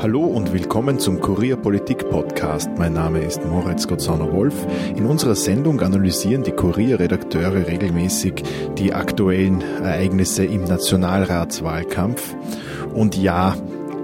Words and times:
Hallo 0.00 0.24
und 0.26 0.52
willkommen 0.52 1.00
zum 1.00 1.20
Kurier 1.20 1.56
Politik 1.56 2.08
Podcast. 2.08 2.70
Mein 2.78 2.92
Name 2.92 3.18
ist 3.18 3.44
Moritz 3.44 3.88
Gottsauner-Wolf. 3.88 4.54
In 4.94 5.06
unserer 5.06 5.34
Sendung 5.34 5.80
analysieren 5.80 6.44
die 6.44 6.52
Kurier-Redakteure 6.52 7.66
regelmäßig 7.66 8.44
die 8.78 8.94
aktuellen 8.94 9.60
Ereignisse 9.60 10.44
im 10.44 10.62
Nationalratswahlkampf. 10.62 12.36
Und 12.94 13.16
ja, 13.16 13.56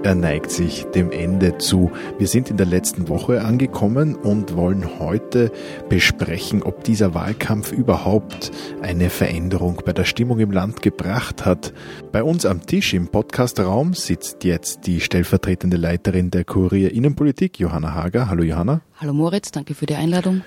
er 0.05 0.13
neigt 0.13 0.51
sich 0.51 0.85
dem 0.93 1.11
Ende 1.11 1.57
zu. 1.57 1.91
Wir 2.19 2.27
sind 2.27 2.51
in 2.51 2.57
der 2.57 2.67
letzten 2.67 3.09
Woche 3.09 3.41
angekommen 3.43 4.13
und 4.13 4.55
wollen 4.55 4.99
heute 4.99 5.51
besprechen, 5.89 6.61
ob 6.61 6.83
dieser 6.83 7.15
Wahlkampf 7.15 7.71
überhaupt 7.71 8.51
eine 8.83 9.09
Veränderung 9.09 9.81
bei 9.83 9.93
der 9.93 10.03
Stimmung 10.03 10.37
im 10.37 10.51
Land 10.51 10.83
gebracht 10.83 11.43
hat. 11.43 11.73
Bei 12.11 12.21
uns 12.21 12.45
am 12.45 12.67
Tisch 12.67 12.93
im 12.93 13.07
Podcastraum 13.07 13.95
sitzt 13.95 14.43
jetzt 14.43 14.85
die 14.85 15.01
stellvertretende 15.01 15.75
Leiterin 15.75 16.29
der 16.29 16.43
Kurier 16.43 16.91
Innenpolitik, 16.91 17.59
Johanna 17.59 17.95
Hager. 17.95 18.29
Hallo 18.29 18.43
Johanna. 18.43 18.81
Hallo 18.97 19.13
Moritz, 19.13 19.49
danke 19.49 19.73
für 19.73 19.87
die 19.87 19.95
Einladung. 19.95 20.43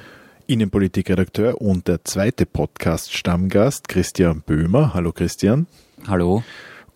Innenpolitikredakteur 0.46 1.60
und 1.60 1.88
der 1.88 2.04
zweite 2.04 2.46
Podcast-Stammgast, 2.46 3.88
Christian 3.88 4.40
Böhmer. 4.42 4.94
Hallo 4.94 5.10
Christian. 5.10 5.66
Hallo 6.06 6.44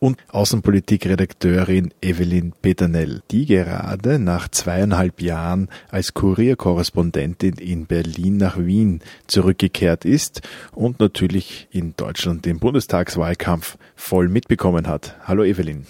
und 0.03 0.19
Außenpolitikredakteurin 0.31 1.95
Evelyn 2.03 2.53
Peternell, 2.61 3.23
die 3.31 3.47
gerade 3.47 4.19
nach 4.19 4.49
zweieinhalb 4.49 5.23
Jahren 5.23 5.69
als 5.91 6.13
Kurierkorrespondentin 6.13 7.55
in 7.55 7.87
Berlin 7.87 8.37
nach 8.37 8.59
Wien 8.59 9.01
zurückgekehrt 9.29 10.05
ist 10.05 10.43
und 10.73 10.99
natürlich 10.99 11.69
in 11.71 11.95
Deutschland 11.97 12.45
den 12.47 12.59
Bundestagswahlkampf 12.59 13.79
voll 13.95 14.29
mitbekommen 14.29 14.89
hat. 14.89 15.15
Hallo 15.23 15.45
Evelyn. 15.45 15.87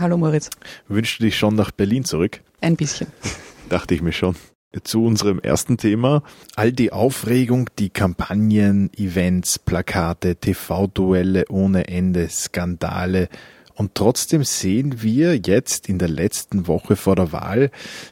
Hallo 0.00 0.16
Moritz. 0.16 0.50
Wünschst 0.88 1.20
du 1.20 1.24
dich 1.24 1.38
schon 1.38 1.54
nach 1.54 1.70
Berlin 1.70 2.04
zurück? 2.04 2.40
Ein 2.60 2.74
bisschen. 2.74 3.06
Dachte 3.68 3.94
ich 3.94 4.02
mir 4.02 4.12
schon 4.12 4.34
zu 4.82 5.04
unserem 5.04 5.38
ersten 5.38 5.76
Thema. 5.76 6.22
All 6.56 6.72
die 6.72 6.92
Aufregung, 6.92 7.70
die 7.78 7.90
Kampagnen, 7.90 8.90
Events, 8.96 9.58
Plakate, 9.58 10.36
TV-Duelle 10.36 11.44
ohne 11.48 11.88
Ende, 11.88 12.28
Skandale. 12.28 13.28
Und 13.74 13.94
trotzdem 13.94 14.44
sehen 14.44 15.02
wir 15.02 15.36
jetzt 15.36 15.88
in 15.88 15.98
der 15.98 16.08
letzten 16.08 16.68
Woche 16.68 16.94
vor 16.96 17.16
der 17.16 17.32
Wahl, 17.32 17.70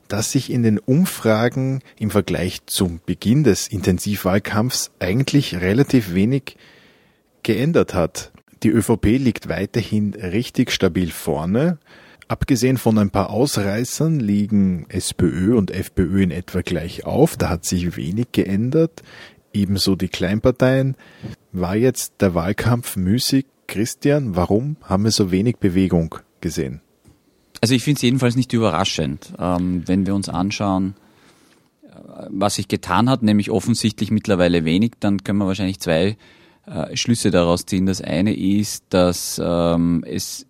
dass 0.09 0.33
sich 0.33 0.51
in 0.51 0.63
den 0.63 0.79
Umfragen 0.79 1.81
im 1.99 2.11
Vergleich 2.11 2.67
zum 2.67 3.01
Beginn 3.07 3.45
des 3.45 3.69
Intensivwahlkampfs 3.69 4.91
eigentlich 4.99 5.61
relativ 5.61 6.15
wenig 6.15 6.57
geändert 7.45 7.95
hat. 7.95 8.33
Die 8.63 8.71
ÖVP 8.71 9.07
liegt 9.19 9.49
weiterhin 9.49 10.15
richtig 10.15 10.71
stabil 10.71 11.11
vorne. 11.11 11.79
Abgesehen 12.29 12.79
von 12.79 12.99
ein 12.99 13.11
paar 13.11 13.31
Ausreißern 13.31 14.21
liegen 14.21 14.87
SPÖ 14.89 15.57
und 15.57 15.71
FPÖ 15.71 16.23
in 16.23 16.31
etwa 16.31 16.63
gleich 16.63 17.05
auf. 17.05 17.37
Da 17.37 17.49
hat 17.49 17.65
sich 17.65 17.97
wenig 17.97 18.29
geändert. 18.33 19.03
Ebenso 19.53 19.97
die 19.97 20.09
Kleinparteien. 20.09 20.97
War 21.53 21.77
jetzt 21.77 22.15
der 22.21 22.35
Wahlkampf 22.35 22.97
müßig? 22.97 23.47
Christian, 23.67 24.37
warum 24.37 24.77
haben 24.83 25.05
wir 25.05 25.11
so 25.11 25.31
wenig 25.31 25.57
Bewegung 25.57 26.17
gesehen? 26.41 26.81
Also 27.61 27.75
ich 27.75 27.85
finde 27.85 27.99
es 27.99 28.03
jedenfalls 28.03 28.37
nicht 28.37 28.53
überraschend, 28.53 29.33
ähm, 29.39 29.87
wenn 29.87 30.05
wir 30.07 30.15
uns 30.15 30.29
anschauen, 30.29 30.95
äh, 31.85 31.89
was 32.29 32.57
sich 32.57 32.69
getan 32.69 33.09
hat, 33.09 33.23
nämlich 33.23 33.51
offensichtlich 33.51 34.11
mittlerweile 34.11 34.65
wenig, 34.65 34.93
dann 35.01 35.23
können 35.23 35.39
wir 35.39 35.47
wahrscheinlich 35.47 35.81
zwei 35.81 36.17
äh, 36.67 36.97
Schlüsse 36.97 37.31
daraus 37.31 37.65
ziehen. 37.65 37.87
Das 37.87 38.01
eine 38.01 38.35
ist, 38.35 38.85
dass 38.91 39.41
ähm, 39.43 40.05
es 40.07 40.47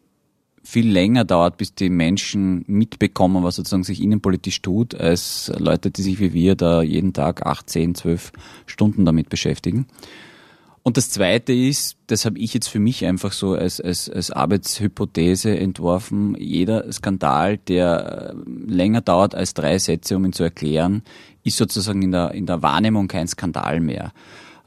viel 0.63 0.89
länger 0.89 1.25
dauert, 1.25 1.57
bis 1.57 1.75
die 1.75 1.91
Menschen 1.91 2.65
mitbekommen, 2.67 3.43
was 3.43 3.57
sozusagen 3.57 3.85
sich 3.85 4.03
innenpolitisch 4.03 4.63
tut, 4.63 4.95
als 4.95 5.53
Leute, 5.59 5.91
die 5.91 6.03
sich 6.03 6.21
wie 6.21 6.33
wir 6.33 6.55
da 6.55 6.83
jeden 6.83 7.13
Tag 7.13 7.45
acht, 7.45 7.69
zehn, 7.69 7.95
zwölf 7.95 8.33
Stunden 8.67 9.05
damit 9.05 9.29
beschäftigen. 9.29 9.87
Und 10.85 10.97
das 10.97 11.11
Zweite 11.11 11.53
ist, 11.53 11.97
das 12.09 12.25
habe 12.25 12.39
ich 12.39 12.55
jetzt 12.55 12.67
für 12.67 12.81
mich 12.81 13.05
einfach 13.05 13.33
so 13.33 13.55
als, 13.55 13.81
als, 13.81 14.11
als 14.11 14.33
Arbeitshypothese 14.33 15.57
entworfen, 15.57 16.37
jeder 16.37 16.91
Skandal, 16.93 17.57
der 17.57 18.35
äh, 18.35 18.51
länger 18.67 19.01
dauert 19.01 19.35
als 19.35 19.55
drei 19.55 19.79
Sätze, 19.79 20.17
um 20.17 20.25
ihn 20.25 20.33
zu 20.33 20.43
erklären, 20.43 21.03
ist 21.45 21.57
sozusagen 21.57 22.03
in 22.03 22.11
der, 22.11 22.33
in 22.33 22.47
der 22.47 22.63
Wahrnehmung 22.63 23.07
kein 23.07 23.29
Skandal 23.29 23.81
mehr. 23.81 24.13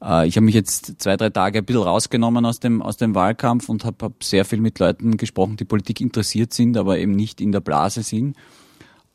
Äh, 0.04 0.28
ich 0.28 0.36
habe 0.36 0.46
mich 0.46 0.56
jetzt 0.56 1.02
zwei, 1.02 1.18
drei 1.18 1.30
Tage 1.30 1.60
ein 1.60 1.66
bisschen 1.66 1.84
rausgenommen 1.84 2.46
aus 2.46 2.60
dem, 2.60 2.82
aus 2.82 2.98
dem 2.98 3.16
Wahlkampf 3.16 3.70
und 3.70 3.86
habe 3.86 4.06
hab 4.06 4.24
sehr 4.24 4.46
viel 4.46 4.62
mit 4.62 4.80
Leuten 4.80 5.18
gesprochen, 5.18 5.58
die 5.58 5.66
Politik 5.66 6.02
interessiert 6.02 6.54
sind, 6.54 6.78
aber 6.78 6.98
eben 6.98 7.14
nicht 7.14 7.42
in 7.42 7.52
der 7.52 7.62
Blase 7.62 8.04
sind. 8.04 8.36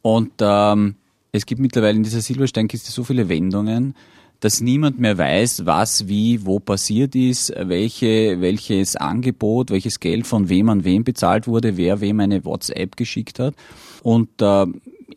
Und 0.03 0.33
ähm, 0.41 0.97
es 1.33 1.47
gibt 1.47 1.61
mittlerweile 1.61 1.97
in 1.97 2.03
dieser 2.03 2.21
Silbersteinkiste 2.21 2.91
so 2.91 3.05
viele 3.05 3.29
Wendungen, 3.29 3.95
dass 4.41 4.63
niemand 4.63 4.99
mehr 4.99 5.19
weiß, 5.19 5.67
was 5.67 6.09
wie 6.09 6.47
wo 6.47 6.59
passiert 6.59 7.15
ist, 7.15 7.53
welche, 7.57 8.41
welches 8.41 8.97
Angebot, 8.97 9.71
welches 9.71 10.01
Geld 10.01 10.27
von 10.27 10.49
wem 10.49 10.71
an 10.71 10.85
wem 10.85 11.05
bezahlt 11.05 11.47
wurde, 11.47 11.77
wer 11.77 12.01
wem 12.01 12.21
eine 12.21 12.45
WhatsApp 12.45 12.97
geschickt 12.97 13.39
hat. 13.39 13.55
Und 14.03 14.29
äh, 14.41 14.67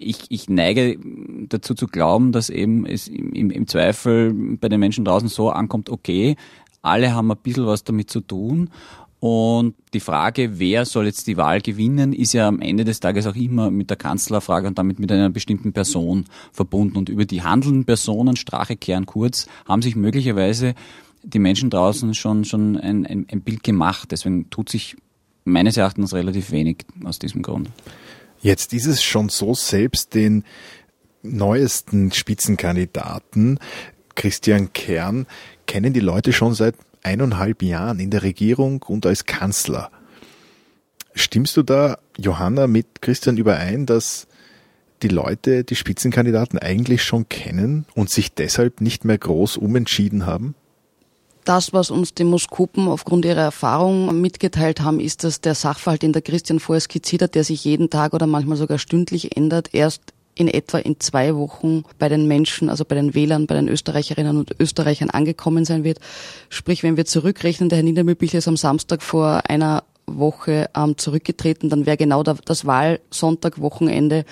ich, 0.03 0.25
ich 0.29 0.49
neige 0.49 0.97
dazu 1.49 1.73
zu 1.73 1.87
glauben, 1.87 2.31
dass 2.31 2.49
eben 2.49 2.85
es 2.85 3.07
im, 3.07 3.49
im 3.49 3.67
Zweifel 3.67 4.33
bei 4.57 4.69
den 4.69 4.79
Menschen 4.79 5.05
draußen 5.05 5.29
so 5.29 5.49
ankommt, 5.49 5.89
okay, 5.89 6.35
alle 6.81 7.13
haben 7.13 7.31
ein 7.31 7.37
bisschen 7.41 7.65
was 7.65 7.83
damit 7.83 8.09
zu 8.09 8.21
tun. 8.21 8.69
Und 9.19 9.75
die 9.93 10.01
Frage, 10.01 10.59
wer 10.59 10.83
soll 10.83 11.05
jetzt 11.05 11.27
die 11.27 11.37
Wahl 11.37 11.61
gewinnen, 11.61 12.11
ist 12.11 12.33
ja 12.33 12.45
am 12.45 12.59
Ende 12.59 12.83
des 12.83 12.99
Tages 12.99 13.25
auch 13.25 13.37
immer 13.37 13.71
mit 13.71 13.89
der 13.89 13.95
Kanzlerfrage 13.95 14.67
und 14.67 14.77
damit 14.77 14.99
mit 14.99 15.09
einer 15.13 15.29
bestimmten 15.29 15.71
Person 15.71 16.25
verbunden. 16.51 16.97
Und 16.97 17.07
über 17.07 17.23
die 17.23 17.41
handelnden 17.41 17.85
Personen, 17.85 18.35
Strache, 18.35 18.75
Kern, 18.75 19.05
Kurz, 19.05 19.47
haben 19.65 19.81
sich 19.81 19.95
möglicherweise 19.95 20.73
die 21.23 21.39
Menschen 21.39 21.69
draußen 21.69 22.13
schon, 22.15 22.43
schon 22.43 22.77
ein, 22.77 23.05
ein, 23.05 23.25
ein 23.31 23.39
Bild 23.39 23.63
gemacht. 23.63 24.11
Deswegen 24.11 24.49
tut 24.49 24.67
sich 24.67 24.97
meines 25.45 25.77
Erachtens 25.77 26.13
relativ 26.13 26.51
wenig 26.51 26.79
aus 27.05 27.17
diesem 27.17 27.43
Grund. 27.43 27.69
Jetzt 28.43 28.73
ist 28.73 28.87
es 28.87 29.01
schon 29.01 29.29
so, 29.29 29.53
selbst 29.53 30.13
den 30.15 30.43
neuesten 31.21 32.11
Spitzenkandidaten, 32.11 33.57
Christian 34.15 34.73
Kern, 34.73 35.27
kennen 35.65 35.93
die 35.93 36.01
Leute 36.01 36.33
schon 36.33 36.53
seit 36.53 36.75
eineinhalb 37.03 37.63
Jahren 37.63 38.01
in 38.01 38.09
der 38.09 38.23
Regierung 38.23 38.83
und 38.83 39.05
als 39.05 39.25
Kanzler. 39.25 39.91
Stimmst 41.15 41.55
du 41.55 41.63
da, 41.63 41.99
Johanna, 42.17 42.67
mit 42.67 43.01
Christian 43.01 43.37
überein, 43.37 43.85
dass 43.85 44.27
die 45.03 45.07
Leute 45.07 45.63
die 45.63 45.77
Spitzenkandidaten 45.77 46.59
eigentlich 46.59 47.01
schon 47.01 47.29
kennen 47.29 47.85
und 47.95 48.09
sich 48.09 48.33
deshalb 48.33 48.81
nicht 48.81 49.05
mehr 49.05 49.17
groß 49.17 49.55
umentschieden 49.55 50.25
haben? 50.25 50.53
Das, 51.45 51.73
was 51.73 51.91
uns 51.91 52.13
Demoskopen 52.13 52.87
aufgrund 52.87 53.25
ihrer 53.25 53.41
Erfahrung 53.41 54.21
mitgeteilt 54.21 54.81
haben, 54.81 54.99
ist, 54.99 55.23
dass 55.23 55.41
der 55.41 55.55
Sachverhalt, 55.55 56.01
den 56.01 56.13
der 56.13 56.21
Christian 56.21 56.59
vorher 56.59 56.79
skizziert 56.79 57.21
hat, 57.21 57.35
der 57.35 57.43
sich 57.43 57.65
jeden 57.65 57.89
Tag 57.89 58.13
oder 58.13 58.27
manchmal 58.27 58.57
sogar 58.57 58.79
stündlich 58.79 59.35
ändert, 59.35 59.73
erst 59.73 60.01
in 60.35 60.47
etwa 60.47 60.79
in 60.79 60.99
zwei 60.99 61.35
Wochen 61.35 61.83
bei 61.99 62.09
den 62.09 62.27
Menschen, 62.27 62.69
also 62.69 62.85
bei 62.85 62.95
den 62.95 63.13
Wählern, 63.13 63.45
bei 63.45 63.55
den 63.55 63.67
Österreicherinnen 63.67 64.37
und 64.37 64.55
Österreichern 64.59 65.09
angekommen 65.09 65.65
sein 65.65 65.83
wird. 65.83 65.99
Sprich, 66.49 66.81
wenn 66.81 66.97
wir 66.97 67.05
zurückrechnen, 67.05 67.69
der 67.69 67.77
Herr 67.77 67.83
Niedermühlbichler 67.83 68.39
ist 68.39 68.47
am 68.47 68.57
Samstag 68.57 69.03
vor 69.03 69.41
einer 69.49 69.83
Woche 70.05 70.69
ähm, 70.75 70.97
zurückgetreten, 70.97 71.69
dann 71.69 71.85
wäre 71.85 71.97
genau 71.97 72.23
das 72.23 72.65
Wahlsonntag, 72.65 73.61
Wochenende 73.61 74.25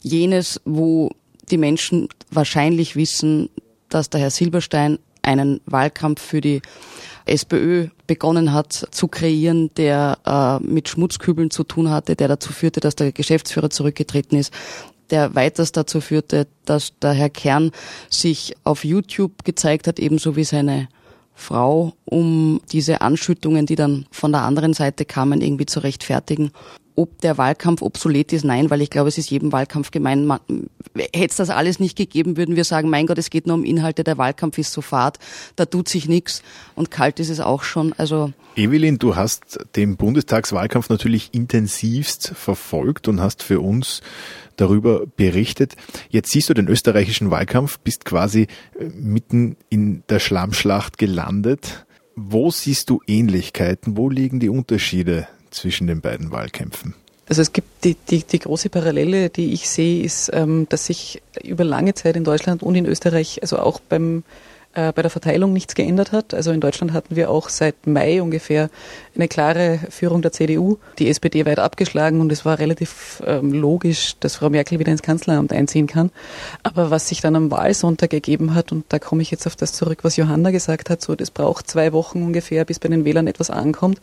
jenes, 0.00 0.60
wo 0.64 1.10
die 1.50 1.56
Menschen 1.56 2.08
wahrscheinlich 2.30 2.94
wissen, 2.94 3.48
dass 3.88 4.10
der 4.10 4.20
Herr 4.20 4.30
Silberstein 4.30 4.98
einen 5.22 5.60
Wahlkampf 5.66 6.20
für 6.20 6.40
die 6.40 6.62
SPÖ 7.26 7.88
begonnen 8.06 8.52
hat 8.52 8.88
zu 8.90 9.08
kreieren, 9.08 9.70
der 9.76 10.18
äh, 10.24 10.64
mit 10.64 10.88
Schmutzkübeln 10.88 11.50
zu 11.50 11.64
tun 11.64 11.90
hatte, 11.90 12.16
der 12.16 12.28
dazu 12.28 12.52
führte, 12.52 12.80
dass 12.80 12.96
der 12.96 13.12
Geschäftsführer 13.12 13.70
zurückgetreten 13.70 14.38
ist, 14.38 14.52
der 15.10 15.34
weiters 15.34 15.72
dazu 15.72 16.00
führte, 16.00 16.46
dass 16.64 16.98
der 16.98 17.12
Herr 17.12 17.30
Kern 17.30 17.70
sich 18.08 18.54
auf 18.64 18.84
YouTube 18.84 19.44
gezeigt 19.44 19.86
hat, 19.86 19.98
ebenso 19.98 20.36
wie 20.36 20.44
seine 20.44 20.88
Frau, 21.34 21.92
um 22.04 22.60
diese 22.72 23.00
Anschüttungen, 23.00 23.64
die 23.64 23.76
dann 23.76 24.06
von 24.10 24.32
der 24.32 24.42
anderen 24.42 24.74
Seite 24.74 25.04
kamen, 25.04 25.40
irgendwie 25.40 25.66
zu 25.66 25.80
rechtfertigen 25.80 26.50
ob 26.98 27.20
der 27.20 27.38
Wahlkampf 27.38 27.80
obsolet 27.80 28.32
ist, 28.32 28.44
nein, 28.44 28.70
weil 28.70 28.82
ich 28.82 28.90
glaube, 28.90 29.08
es 29.08 29.18
ist 29.18 29.30
jedem 29.30 29.52
Wahlkampf 29.52 29.92
gemein. 29.92 30.28
Hätte 30.96 31.30
es 31.30 31.36
das 31.36 31.48
alles 31.48 31.78
nicht 31.78 31.96
gegeben, 31.96 32.36
würden 32.36 32.56
wir 32.56 32.64
sagen, 32.64 32.90
mein 32.90 33.06
Gott, 33.06 33.18
es 33.18 33.30
geht 33.30 33.46
nur 33.46 33.54
um 33.54 33.64
Inhalte, 33.64 34.02
der 34.02 34.18
Wahlkampf 34.18 34.58
ist 34.58 34.72
so 34.72 34.80
fad, 34.80 35.20
da 35.54 35.64
tut 35.64 35.88
sich 35.88 36.08
nichts 36.08 36.42
und 36.74 36.90
kalt 36.90 37.20
ist 37.20 37.28
es 37.28 37.38
auch 37.38 37.62
schon. 37.62 37.92
Also 37.92 38.32
Evelyn, 38.56 38.98
du 38.98 39.14
hast 39.14 39.60
den 39.76 39.96
Bundestagswahlkampf 39.96 40.88
natürlich 40.88 41.32
intensivst 41.32 42.32
verfolgt 42.34 43.06
und 43.06 43.20
hast 43.20 43.44
für 43.44 43.60
uns 43.60 44.02
darüber 44.56 45.06
berichtet. 45.06 45.76
Jetzt 46.10 46.32
siehst 46.32 46.48
du 46.50 46.54
den 46.54 46.66
österreichischen 46.66 47.30
Wahlkampf, 47.30 47.78
bist 47.78 48.04
quasi 48.06 48.48
äh, 48.76 48.86
mitten 48.86 49.56
in 49.68 50.02
der 50.08 50.18
Schlammschlacht 50.18 50.98
gelandet. 50.98 51.86
Wo 52.16 52.50
siehst 52.50 52.90
du 52.90 53.00
Ähnlichkeiten? 53.06 53.96
Wo 53.96 54.10
liegen 54.10 54.40
die 54.40 54.48
Unterschiede 54.48 55.28
zwischen 55.50 55.86
den 55.86 56.00
beiden 56.00 56.30
Wahlkämpfen? 56.30 56.94
Also 57.28 57.42
es 57.42 57.52
gibt 57.52 57.84
die, 57.84 57.94
die, 57.94 58.22
die 58.22 58.38
große 58.38 58.70
Parallele, 58.70 59.28
die 59.28 59.52
ich 59.52 59.68
sehe, 59.68 60.02
ist, 60.02 60.30
ähm, 60.32 60.66
dass 60.70 60.86
sich 60.86 61.20
über 61.44 61.62
lange 61.62 61.94
Zeit 61.94 62.16
in 62.16 62.24
Deutschland 62.24 62.62
und 62.62 62.74
in 62.74 62.86
Österreich, 62.86 63.40
also 63.42 63.58
auch 63.58 63.80
beim 63.80 64.22
äh, 64.74 64.92
bei 64.92 65.02
der 65.02 65.10
Verteilung 65.10 65.52
nichts 65.52 65.74
geändert 65.74 66.12
hat. 66.12 66.34
Also 66.34 66.52
in 66.52 66.60
Deutschland 66.60 66.92
hatten 66.92 67.16
wir 67.16 67.30
auch 67.30 67.48
seit 67.48 67.86
Mai 67.86 68.22
ungefähr 68.22 68.70
eine 69.14 69.26
klare 69.26 69.80
Führung 69.90 70.22
der 70.22 70.30
CDU, 70.30 70.78
die 70.98 71.08
SPD 71.08 71.46
weit 71.46 71.58
abgeschlagen 71.58 72.20
und 72.20 72.30
es 72.30 72.44
war 72.44 72.58
relativ 72.58 73.22
ähm, 73.26 73.52
logisch, 73.52 74.16
dass 74.20 74.36
Frau 74.36 74.50
Merkel 74.50 74.78
wieder 74.78 74.92
ins 74.92 75.02
Kanzleramt 75.02 75.52
einziehen 75.52 75.86
kann. 75.86 76.10
Aber 76.62 76.90
was 76.90 77.08
sich 77.08 77.20
dann 77.20 77.34
am 77.34 77.50
Wahlsonntag 77.50 78.12
ergeben 78.12 78.54
hat, 78.54 78.70
und 78.70 78.84
da 78.90 78.98
komme 78.98 79.22
ich 79.22 79.30
jetzt 79.30 79.46
auf 79.46 79.56
das 79.56 79.72
zurück, 79.72 80.00
was 80.02 80.16
Johanna 80.16 80.50
gesagt 80.50 80.90
hat, 80.90 81.00
so 81.02 81.16
das 81.16 81.30
braucht 81.30 81.68
zwei 81.68 81.92
Wochen 81.92 82.22
ungefähr, 82.22 82.64
bis 82.64 82.78
bei 82.78 82.88
den 82.88 83.04
Wählern 83.04 83.26
etwas 83.26 83.50
ankommt. 83.50 84.00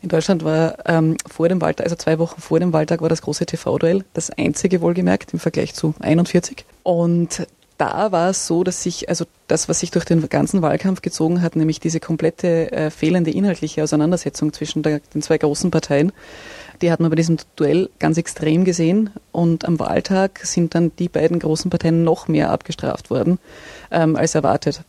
In 0.00 0.08
Deutschland 0.08 0.44
war 0.44 0.76
ähm, 0.86 1.16
vor 1.30 1.48
dem 1.48 1.60
Wahltag, 1.60 1.84
also 1.84 1.96
zwei 1.96 2.18
Wochen 2.18 2.40
vor 2.40 2.60
dem 2.60 2.72
Wahltag 2.72 3.02
war 3.02 3.08
das 3.08 3.22
große 3.22 3.46
TV-Duell, 3.46 4.04
das 4.14 4.30
einzige 4.30 4.80
wohlgemerkt 4.80 5.32
im 5.32 5.38
Vergleich 5.38 5.74
zu 5.74 5.94
41. 6.00 6.64
Und 6.82 7.46
da 7.78 8.12
war 8.12 8.30
es 8.30 8.46
so, 8.46 8.64
dass 8.64 8.82
sich, 8.82 9.08
also 9.08 9.24
das, 9.48 9.68
was 9.68 9.80
sich 9.80 9.90
durch 9.90 10.04
den 10.04 10.28
ganzen 10.28 10.62
Wahlkampf 10.62 11.02
gezogen 11.02 11.42
hat, 11.42 11.56
nämlich 11.56 11.80
diese 11.80 12.00
komplette 12.00 12.72
äh, 12.72 12.90
fehlende 12.90 13.30
inhaltliche 13.30 13.82
Auseinandersetzung 13.82 14.52
zwischen 14.52 14.82
der, 14.82 15.00
den 15.12 15.22
zwei 15.22 15.38
großen 15.38 15.70
Parteien, 15.70 16.12
die 16.82 16.90
hat 16.90 17.00
man 17.00 17.10
bei 17.10 17.16
diesem 17.16 17.38
Duell 17.56 17.90
ganz 17.98 18.18
extrem 18.18 18.64
gesehen. 18.64 19.10
Und 19.32 19.64
am 19.64 19.78
Wahltag 19.78 20.40
sind 20.44 20.74
dann 20.74 20.92
die 20.98 21.08
beiden 21.08 21.38
großen 21.38 21.70
Parteien 21.70 22.04
noch 22.04 22.28
mehr 22.28 22.50
abgestraft 22.50 23.10
worden 23.10 23.38
ähm, 23.90 24.16
als 24.16 24.34
erwartet. 24.34 24.82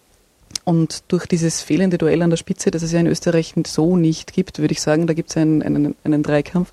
Und 0.63 1.03
durch 1.09 1.25
dieses 1.25 1.61
fehlende 1.61 1.97
Duell 1.97 2.21
an 2.21 2.29
der 2.29 2.37
Spitze, 2.37 2.71
das 2.71 2.81
es 2.81 2.91
ja 2.91 2.99
in 2.99 3.07
Österreich 3.07 3.53
so 3.67 3.97
nicht 3.97 4.33
gibt, 4.33 4.59
würde 4.59 4.71
ich 4.71 4.81
sagen, 4.81 5.05
da 5.05 5.13
gibt 5.13 5.29
es 5.29 5.37
einen, 5.37 5.61
einen, 5.61 5.95
einen 6.03 6.23
Dreikampf, 6.23 6.71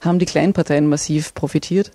haben 0.00 0.18
die 0.18 0.26
Kleinparteien 0.26 0.86
massiv 0.86 1.32
profitiert 1.34 1.92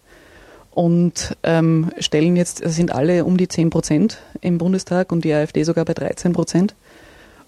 und 0.78 1.36
ähm, 1.42 1.90
stellen 1.98 2.36
jetzt, 2.36 2.58
sind 2.64 2.92
alle 2.92 3.26
um 3.26 3.36
die 3.36 3.48
10 3.48 3.72
Prozent 3.72 4.20
im 4.42 4.60
Bundestag 4.60 5.12
und 5.12 5.26
die 5.26 5.34
AfD 5.34 5.64
sogar 5.64 5.86
bei 5.86 5.96
13 5.96 6.34
Prozent. 6.34 6.76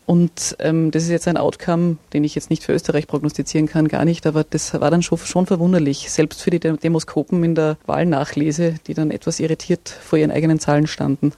Und 0.07 0.55
ähm, 0.57 0.89
das 0.89 1.03
ist 1.03 1.09
jetzt 1.09 1.27
ein 1.27 1.37
Outcome, 1.37 1.97
den 2.11 2.23
ich 2.23 2.33
jetzt 2.33 2.49
nicht 2.49 2.63
für 2.63 2.73
Österreich 2.73 3.05
prognostizieren 3.05 3.67
kann, 3.67 3.87
gar 3.87 4.03
nicht, 4.03 4.25
aber 4.25 4.43
das 4.43 4.73
war 4.81 4.89
dann 4.89 5.03
schon, 5.03 5.19
schon 5.19 5.45
verwunderlich, 5.45 6.09
selbst 6.09 6.41
für 6.41 6.49
die 6.49 6.59
Demoskopen 6.59 7.43
in 7.43 7.53
der 7.53 7.77
Wahlnachlese, 7.85 8.73
die 8.87 8.95
dann 8.95 9.11
etwas 9.11 9.39
irritiert 9.39 9.89
vor 9.89 10.17
ihren 10.17 10.31
eigenen 10.31 10.57
Zahlen 10.57 10.87
standen. 10.87 11.31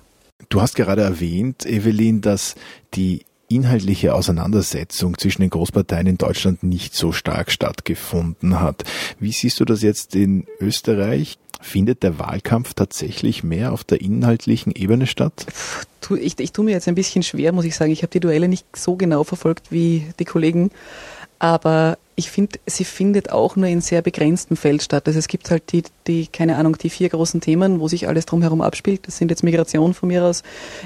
Du 0.48 0.62
hast 0.62 0.76
gerade 0.76 1.02
erwähnt, 1.02 1.66
Evelyn, 1.66 2.22
dass 2.22 2.56
die 2.94 3.26
inhaltliche 3.52 4.16
Auseinandersetzung 4.16 5.18
zwischen 5.18 5.42
den 5.42 5.50
Großparteien 5.50 6.08
in 6.08 6.18
Deutschland 6.18 6.64
nicht 6.64 6.96
so 6.96 7.12
stark 7.12 7.52
stattgefunden 7.52 8.60
hat. 8.60 8.84
Wie 9.20 9.32
siehst 9.32 9.60
du 9.60 9.66
das 9.66 9.82
jetzt 9.82 10.16
in 10.16 10.46
Österreich? 10.60 11.38
Findet 11.62 12.02
der 12.02 12.18
Wahlkampf 12.18 12.74
tatsächlich 12.74 13.44
mehr 13.44 13.72
auf 13.72 13.84
der 13.84 14.02
inhaltlichen 14.02 14.72
Ebene 14.72 15.06
statt? 15.06 15.46
Ich, 16.20 16.40
ich 16.40 16.52
tue 16.52 16.66
mir 16.66 16.72
jetzt 16.72 16.88
ein 16.88 16.96
bisschen 16.96 17.22
schwer, 17.22 17.52
muss 17.52 17.66
ich 17.66 17.76
sagen. 17.76 17.92
Ich 17.92 18.02
habe 18.02 18.12
die 18.12 18.20
Duelle 18.20 18.48
nicht 18.48 18.66
so 18.76 18.96
genau 18.96 19.24
verfolgt 19.24 19.72
wie 19.72 20.08
die 20.20 20.26
Kollegen. 20.26 20.72
Aber 21.38 21.98
ich 22.16 22.30
finde, 22.30 22.60
sie 22.68 22.84
findet 22.84 23.32
auch 23.32 23.56
nur 23.56 23.68
in 23.68 23.82
sehr 23.82 24.02
begrenztem 24.02 24.58
Feld 24.58 24.84
statt. 24.84 25.08
Also 25.08 25.18
es 25.18 25.28
gibt 25.28 25.50
halt 25.50 25.72
die, 25.72 25.84
die, 26.06 26.28
keine 26.28 26.58
Ahnung, 26.58 26.78
die 26.78 26.90
vier 26.90 27.10
großen 27.10 27.42
Themen, 27.42 27.80
wo 27.80 27.88
sich 27.88 28.08
alles 28.08 28.26
drumherum 28.26 28.62
abspielt. 28.62 29.08
Das 29.08 29.18
sind 29.18 29.32
jetzt 29.32 29.44
Migration 29.44 29.94
von 29.94 30.08
mir 30.08 30.24
aus, 30.24 30.44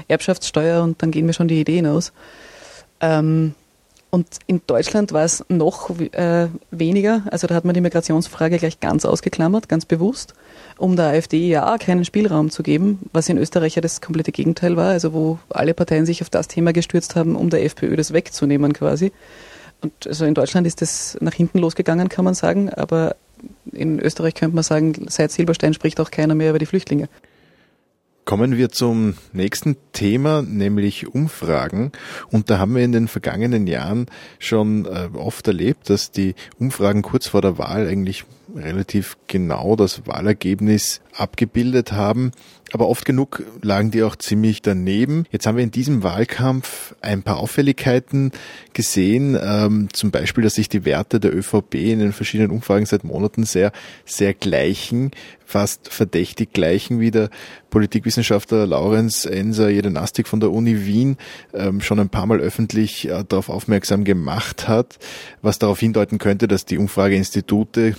Erbschaftssteuer 0.08 0.82
und 0.82 1.02
dann 1.02 1.10
gehen 1.10 1.26
mir 1.26 1.34
schon 1.34 1.48
die 1.48 1.60
Ideen 1.60 1.86
aus. 1.86 2.12
Ähm, 3.00 3.54
und 4.10 4.26
in 4.46 4.62
Deutschland 4.66 5.12
war 5.12 5.24
es 5.24 5.44
noch 5.48 5.90
äh, 5.98 6.48
weniger. 6.70 7.22
Also 7.30 7.46
da 7.46 7.54
hat 7.54 7.64
man 7.64 7.74
die 7.74 7.80
Migrationsfrage 7.80 8.58
gleich 8.58 8.80
ganz 8.80 9.04
ausgeklammert, 9.04 9.68
ganz 9.68 9.84
bewusst 9.84 10.34
um 10.78 10.96
der 10.96 11.06
AfD 11.06 11.48
ja 11.48 11.78
keinen 11.78 12.04
Spielraum 12.04 12.50
zu 12.50 12.62
geben, 12.62 13.00
was 13.12 13.28
in 13.28 13.38
Österreich 13.38 13.76
ja 13.76 13.82
das 13.82 14.00
komplette 14.00 14.32
Gegenteil 14.32 14.76
war, 14.76 14.90
also 14.90 15.12
wo 15.12 15.38
alle 15.48 15.74
Parteien 15.74 16.06
sich 16.06 16.22
auf 16.22 16.30
das 16.30 16.48
Thema 16.48 16.72
gestürzt 16.72 17.16
haben, 17.16 17.36
um 17.36 17.50
der 17.50 17.64
FPÖ 17.64 17.96
das 17.96 18.12
wegzunehmen 18.12 18.72
quasi. 18.72 19.12
Und 19.80 19.92
also 20.06 20.24
in 20.24 20.34
Deutschland 20.34 20.66
ist 20.66 20.82
das 20.82 21.16
nach 21.20 21.34
hinten 21.34 21.58
losgegangen, 21.58 22.08
kann 22.08 22.24
man 22.24 22.34
sagen, 22.34 22.70
aber 22.70 23.16
in 23.72 24.00
Österreich 24.00 24.34
könnte 24.34 24.54
man 24.54 24.64
sagen, 24.64 25.06
seit 25.08 25.32
Silberstein 25.32 25.74
spricht 25.74 26.00
auch 26.00 26.10
keiner 26.10 26.34
mehr 26.34 26.50
über 26.50 26.58
die 26.58 26.66
Flüchtlinge. 26.66 27.08
Kommen 28.26 28.56
wir 28.56 28.70
zum 28.70 29.14
nächsten 29.32 29.76
Thema, 29.92 30.42
nämlich 30.42 31.06
Umfragen. 31.06 31.92
Und 32.28 32.50
da 32.50 32.58
haben 32.58 32.74
wir 32.74 32.82
in 32.82 32.90
den 32.90 33.06
vergangenen 33.06 33.68
Jahren 33.68 34.06
schon 34.40 34.84
äh, 34.84 35.10
oft 35.14 35.46
erlebt, 35.46 35.88
dass 35.90 36.10
die 36.10 36.34
Umfragen 36.58 37.02
kurz 37.02 37.28
vor 37.28 37.40
der 37.40 37.56
Wahl 37.56 37.86
eigentlich 37.86 38.24
relativ 38.54 39.16
genau 39.26 39.76
das 39.76 40.06
Wahlergebnis 40.06 41.00
abgebildet 41.14 41.92
haben. 41.92 42.32
Aber 42.72 42.88
oft 42.88 43.04
genug 43.04 43.44
lagen 43.62 43.90
die 43.90 44.02
auch 44.02 44.16
ziemlich 44.16 44.60
daneben. 44.60 45.24
Jetzt 45.30 45.46
haben 45.46 45.56
wir 45.56 45.62
in 45.62 45.70
diesem 45.70 46.02
Wahlkampf 46.02 46.94
ein 47.00 47.22
paar 47.22 47.38
Auffälligkeiten 47.38 48.32
gesehen. 48.72 49.38
Ähm, 49.40 49.88
zum 49.92 50.10
Beispiel, 50.10 50.42
dass 50.42 50.54
sich 50.54 50.68
die 50.68 50.84
Werte 50.84 51.20
der 51.20 51.34
ÖVP 51.34 51.74
in 51.74 52.00
den 52.00 52.12
verschiedenen 52.12 52.50
Umfragen 52.50 52.84
seit 52.84 53.04
Monaten 53.04 53.44
sehr, 53.44 53.70
sehr 54.04 54.34
gleichen, 54.34 55.12
fast 55.44 55.92
verdächtig 55.92 56.52
gleichen, 56.52 56.98
wie 56.98 57.12
der 57.12 57.30
Politikwissenschaftler 57.70 58.66
Laurenz 58.66 59.26
Enser 59.26 59.68
Jedenastik 59.68 60.26
von 60.26 60.40
der 60.40 60.50
Uni 60.50 60.86
Wien 60.86 61.18
ähm, 61.54 61.80
schon 61.80 62.00
ein 62.00 62.08
paar 62.08 62.26
Mal 62.26 62.40
öffentlich 62.40 63.08
äh, 63.08 63.24
darauf 63.28 63.48
aufmerksam 63.48 64.02
gemacht 64.02 64.66
hat, 64.66 64.98
was 65.40 65.60
darauf 65.60 65.78
hindeuten 65.78 66.18
könnte, 66.18 66.48
dass 66.48 66.64
die 66.64 66.78
Umfrageinstitute 66.78 67.94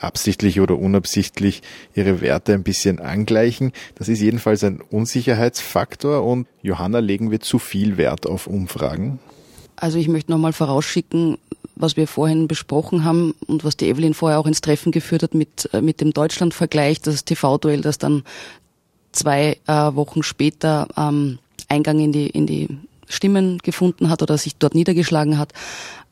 absichtlich 0.00 0.60
oder 0.60 0.78
unabsichtlich 0.78 1.62
ihre 1.94 2.20
Werte 2.20 2.54
ein 2.54 2.62
bisschen 2.62 2.98
angleichen. 2.98 3.72
Das 3.94 4.08
ist 4.08 4.20
jedenfalls 4.20 4.64
ein 4.64 4.80
Unsicherheitsfaktor 4.80 6.24
und 6.24 6.46
Johanna, 6.62 6.98
legen 6.98 7.30
wir 7.30 7.40
zu 7.40 7.58
viel 7.58 7.96
Wert 7.96 8.26
auf 8.26 8.46
Umfragen? 8.46 9.18
Also 9.76 9.98
ich 9.98 10.08
möchte 10.08 10.30
nochmal 10.30 10.52
vorausschicken, 10.52 11.38
was 11.74 11.96
wir 11.96 12.06
vorhin 12.06 12.48
besprochen 12.48 13.04
haben 13.04 13.34
und 13.46 13.64
was 13.64 13.76
die 13.76 13.88
Evelyn 13.88 14.14
vorher 14.14 14.38
auch 14.38 14.46
ins 14.46 14.60
Treffen 14.60 14.92
geführt 14.92 15.22
hat 15.22 15.34
mit, 15.34 15.68
äh, 15.72 15.80
mit 15.80 16.00
dem 16.00 16.12
Deutschland-Vergleich, 16.12 17.00
das 17.00 17.24
TV-Duell, 17.24 17.80
das 17.80 17.98
dann 17.98 18.24
zwei 19.12 19.58
äh, 19.66 19.72
Wochen 19.72 20.22
später 20.22 20.88
ähm, 20.96 21.38
Eingang 21.68 22.00
in 22.00 22.12
die, 22.12 22.26
in 22.26 22.46
die 22.46 22.68
Stimmen 23.08 23.58
gefunden 23.58 24.08
hat 24.08 24.22
oder 24.22 24.38
sich 24.38 24.56
dort 24.56 24.74
niedergeschlagen 24.74 25.38
hat. 25.38 25.52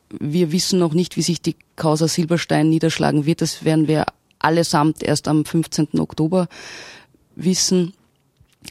Wir 0.09 0.51
wissen 0.51 0.79
noch 0.79 0.93
nicht, 0.93 1.17
wie 1.17 1.21
sich 1.21 1.41
die 1.41 1.55
Causa 1.75 2.07
Silberstein 2.07 2.69
niederschlagen 2.69 3.25
wird. 3.25 3.41
Das 3.41 3.63
werden 3.63 3.87
wir 3.87 4.05
allesamt 4.39 5.03
erst 5.03 5.27
am 5.27 5.45
15. 5.45 5.99
Oktober 5.99 6.47
wissen. 7.35 7.93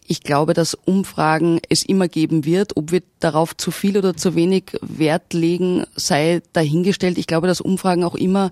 Ich 0.06 0.22
glaube, 0.22 0.52
dass 0.52 0.74
Umfragen 0.74 1.60
es 1.68 1.84
immer 1.84 2.08
geben 2.08 2.44
wird. 2.44 2.76
Ob 2.76 2.92
wir 2.92 3.02
darauf 3.20 3.56
zu 3.56 3.70
viel 3.70 3.96
oder 3.96 4.16
zu 4.16 4.34
wenig 4.34 4.64
Wert 4.82 5.32
legen, 5.32 5.84
sei 5.96 6.42
dahingestellt. 6.52 7.16
Ich 7.16 7.26
glaube, 7.26 7.46
dass 7.46 7.60
Umfragen 7.60 8.04
auch 8.04 8.14
immer 8.14 8.50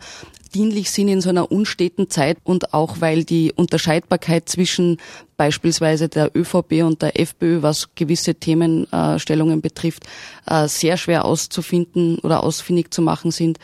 dienlich 0.54 0.90
sind 0.90 1.08
in 1.08 1.20
so 1.20 1.28
einer 1.28 1.52
unsteten 1.52 2.08
Zeit 2.08 2.38
und 2.42 2.72
auch 2.72 3.00
weil 3.00 3.24
die 3.24 3.52
Unterscheidbarkeit 3.52 4.48
zwischen 4.48 4.96
beispielsweise 5.36 6.08
der 6.08 6.34
ÖVP 6.34 6.82
und 6.82 7.02
der 7.02 7.20
FPÖ, 7.20 7.60
was 7.60 7.94
gewisse 7.94 8.34
Themenstellungen 8.34 9.60
betrifft, 9.60 10.04
äh, 10.46 10.68
sehr 10.68 10.96
schwer 10.96 11.26
auszufinden 11.26 12.18
oder 12.20 12.42
ausfindig 12.42 12.92
zu 12.92 13.02
machen 13.02 13.30
sind, 13.30 13.58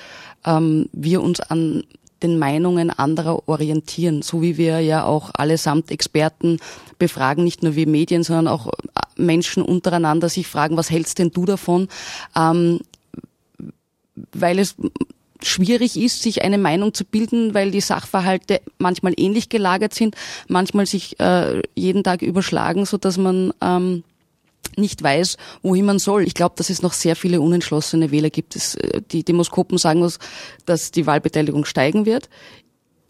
ähm, 0.44 0.90
wir 0.92 1.22
uns 1.22 1.40
an 1.40 1.84
den 2.22 2.38
Meinungen 2.38 2.90
anderer 2.90 3.48
orientieren, 3.48 4.22
so 4.22 4.42
wie 4.42 4.56
wir 4.56 4.80
ja 4.80 5.04
auch 5.04 5.30
allesamt 5.34 5.90
Experten 5.90 6.58
befragen, 6.98 7.44
nicht 7.44 7.62
nur 7.62 7.74
wir 7.74 7.86
Medien, 7.86 8.22
sondern 8.22 8.48
auch 8.48 8.68
äh, 8.68 8.70
Menschen 9.16 9.62
untereinander 9.62 10.28
sich 10.28 10.46
fragen, 10.46 10.76
was 10.76 10.90
hältst 10.90 11.18
denn 11.18 11.30
du 11.30 11.44
davon? 11.44 11.88
Ähm, 12.36 12.80
weil 14.32 14.58
es 14.58 14.76
schwierig 15.42 15.96
ist, 15.96 16.22
sich 16.22 16.42
eine 16.42 16.58
Meinung 16.58 16.94
zu 16.94 17.04
bilden, 17.04 17.54
weil 17.54 17.70
die 17.70 17.80
Sachverhalte 17.80 18.60
manchmal 18.78 19.14
ähnlich 19.16 19.48
gelagert 19.48 19.94
sind, 19.94 20.14
manchmal 20.48 20.86
sich 20.86 21.18
äh, 21.20 21.62
jeden 21.74 22.04
Tag 22.04 22.22
überschlagen, 22.22 22.86
so 22.86 22.96
dass 22.96 23.18
man 23.18 23.52
ähm, 23.60 24.04
nicht 24.76 25.02
weiß, 25.02 25.36
wohin 25.62 25.84
man 25.84 25.98
soll. 25.98 26.26
Ich 26.26 26.34
glaube, 26.34 26.54
dass 26.56 26.70
es 26.70 26.82
noch 26.82 26.92
sehr 26.92 27.16
viele 27.16 27.40
unentschlossene 27.40 28.10
Wähler 28.10 28.30
gibt. 28.30 28.56
Es, 28.56 28.74
äh, 28.76 29.02
die 29.02 29.24
Demoskopen 29.24 29.78
sagen 29.78 30.02
uns, 30.02 30.18
dass 30.66 30.90
die 30.90 31.06
Wahlbeteiligung 31.06 31.64
steigen 31.64 32.06
wird. 32.06 32.28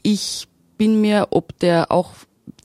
Ich 0.02 0.48
bin 0.76 1.00
mir, 1.00 1.28
ob 1.30 1.58
der 1.60 1.92
auch 1.92 2.12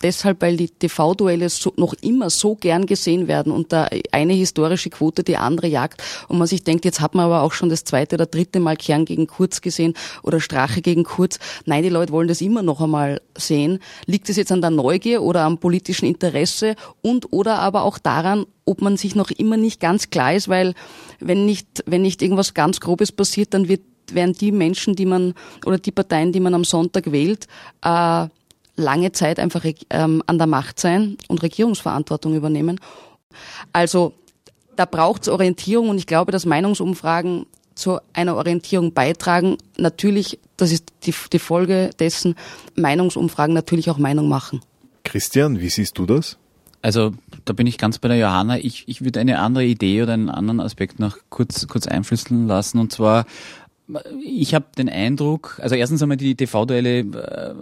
deshalb, 0.01 0.41
weil 0.41 0.57
die 0.57 0.69
TV-Duelle 0.69 1.49
so, 1.49 1.73
noch 1.77 1.93
immer 2.01 2.29
so 2.29 2.55
gern 2.55 2.85
gesehen 2.85 3.27
werden 3.27 3.51
und 3.51 3.73
da 3.73 3.87
eine 4.11 4.33
historische 4.33 4.89
Quote 4.89 5.23
die 5.23 5.37
andere 5.37 5.67
jagt 5.67 6.03
und 6.27 6.37
man 6.37 6.47
sich 6.47 6.63
denkt, 6.63 6.85
jetzt 6.85 7.01
hat 7.01 7.15
man 7.15 7.25
aber 7.25 7.41
auch 7.41 7.53
schon 7.53 7.69
das 7.69 7.83
zweite 7.83 8.15
oder 8.15 8.25
dritte 8.25 8.59
Mal 8.59 8.77
Kern 8.77 9.05
gegen 9.05 9.27
Kurz 9.27 9.61
gesehen 9.61 9.93
oder 10.23 10.39
Strache 10.39 10.81
gegen 10.81 11.03
Kurz. 11.03 11.39
Nein, 11.65 11.83
die 11.83 11.89
Leute 11.89 12.11
wollen 12.11 12.27
das 12.27 12.41
immer 12.41 12.61
noch 12.61 12.81
einmal 12.81 13.21
sehen. 13.37 13.79
Liegt 14.05 14.29
es 14.29 14.37
jetzt 14.37 14.51
an 14.51 14.61
der 14.61 14.69
Neugier 14.69 15.21
oder 15.21 15.41
am 15.41 15.57
politischen 15.57 16.05
Interesse 16.05 16.75
und 17.01 17.31
oder 17.33 17.59
aber 17.59 17.83
auch 17.83 17.97
daran, 17.97 18.45
ob 18.65 18.81
man 18.81 18.97
sich 18.97 19.15
noch 19.15 19.31
immer 19.31 19.57
nicht 19.57 19.79
ganz 19.79 20.09
klar 20.09 20.33
ist, 20.33 20.49
weil 20.49 20.73
wenn 21.19 21.45
nicht, 21.45 21.83
wenn 21.85 22.01
nicht 22.01 22.21
irgendwas 22.21 22.53
ganz 22.53 22.79
Grobes 22.79 23.11
passiert, 23.11 23.53
dann 23.53 23.67
wird 23.67 23.81
werden 24.13 24.33
die 24.33 24.51
Menschen, 24.51 24.95
die 24.95 25.05
man 25.05 25.33
oder 25.65 25.77
die 25.77 25.91
Parteien, 25.91 26.31
die 26.31 26.39
man 26.39 26.53
am 26.53 26.63
Sonntag 26.63 27.11
wählt, 27.11 27.47
äh, 27.83 28.27
lange 28.77 29.11
Zeit 29.11 29.39
einfach 29.39 29.65
ähm, 29.89 30.23
an 30.25 30.37
der 30.37 30.47
Macht 30.47 30.79
sein 30.79 31.17
und 31.27 31.43
Regierungsverantwortung 31.43 32.35
übernehmen. 32.35 32.79
Also 33.73 34.13
da 34.75 34.85
braucht 34.85 35.23
es 35.23 35.29
Orientierung 35.29 35.89
und 35.89 35.97
ich 35.97 36.07
glaube, 36.07 36.31
dass 36.31 36.45
Meinungsumfragen 36.45 37.47
zu 37.75 37.99
einer 38.13 38.35
Orientierung 38.35 38.93
beitragen. 38.93 39.57
Natürlich, 39.77 40.39
das 40.55 40.71
ist 40.71 40.85
die, 41.03 41.13
die 41.31 41.39
Folge 41.39 41.91
dessen, 41.99 42.35
Meinungsumfragen 42.75 43.53
natürlich 43.53 43.89
auch 43.89 43.97
Meinung 43.97 44.29
machen. 44.29 44.61
Christian, 45.03 45.59
wie 45.59 45.69
siehst 45.69 45.97
du 45.97 46.05
das? 46.05 46.37
Also 46.81 47.13
da 47.45 47.53
bin 47.53 47.67
ich 47.67 47.77
ganz 47.77 47.97
bei 47.99 48.07
der 48.07 48.17
Johanna. 48.17 48.57
Ich, 48.59 48.87
ich 48.87 49.03
würde 49.03 49.19
eine 49.19 49.39
andere 49.39 49.65
Idee 49.65 50.03
oder 50.03 50.13
einen 50.13 50.29
anderen 50.29 50.59
Aspekt 50.59 50.99
noch 50.99 51.17
kurz, 51.29 51.67
kurz 51.67 51.87
einflüssen 51.87 52.47
lassen. 52.47 52.79
Und 52.79 52.91
zwar 52.91 53.25
ich 54.21 54.53
habe 54.53 54.65
den 54.77 54.89
Eindruck, 54.89 55.59
also 55.61 55.75
erstens 55.75 56.01
einmal 56.01 56.17
die 56.17 56.35
TV-Duelle 56.35 56.99
äh, 56.99 57.53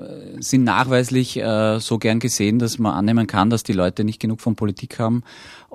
sind 0.41 0.63
nachweislich 0.63 1.37
äh, 1.37 1.79
so 1.79 1.99
gern 1.99 2.19
gesehen, 2.19 2.57
dass 2.57 2.79
man 2.79 2.93
annehmen 2.93 3.27
kann, 3.27 3.51
dass 3.51 3.61
die 3.61 3.73
Leute 3.73 4.03
nicht 4.03 4.19
genug 4.19 4.41
von 4.41 4.55
Politik 4.55 4.97
haben 4.97 5.23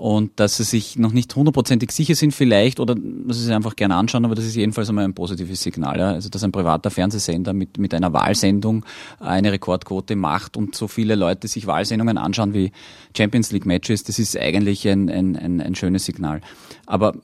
und 0.01 0.41
dass 0.41 0.57
sie 0.57 0.65
sich 0.65 0.97
noch 0.99 1.13
nicht 1.13 1.37
hundertprozentig 1.37 1.93
sicher 1.93 2.15
sind 2.15 2.33
vielleicht 2.33 2.81
oder 2.81 2.95
dass 2.95 3.37
sie 3.37 3.45
sich 3.45 3.55
einfach 3.55 3.77
gerne 3.77 3.97
anschauen, 3.97 4.25
aber 4.25 4.35
das 4.35 4.47
ist 4.47 4.57
jedenfalls 4.57 4.89
einmal 4.89 5.05
ein 5.05 5.13
positives 5.13 5.63
Signal. 5.63 5.99
Ja? 5.99 6.13
Also 6.13 6.31
dass 6.31 6.43
ein 6.43 6.53
privater 6.53 6.91
Fernsehsender 6.91 7.53
mit, 7.53 7.77
mit 7.77 7.93
einer 7.93 8.15
Wahlsendung 8.15 8.87
eine 9.19 9.53
Rekordquote 9.53 10.17
macht 10.17 10.57
und 10.57 10.75
so 10.75 10.89
viele 10.89 11.17
Leute 11.17 11.49
sich 11.49 11.67
Wahlsendungen 11.67 12.17
anschauen 12.17 12.55
wie 12.55 12.73
Champions 13.15 13.53
League 13.53 13.67
Matches, 13.67 14.03
das 14.03 14.19
ist 14.19 14.39
eigentlich 14.39 14.89
ein, 14.89 15.11
ein, 15.11 15.37
ein, 15.37 15.61
ein 15.61 15.75
schönes 15.75 16.07
Signal. 16.07 16.41
Aber 16.87 17.15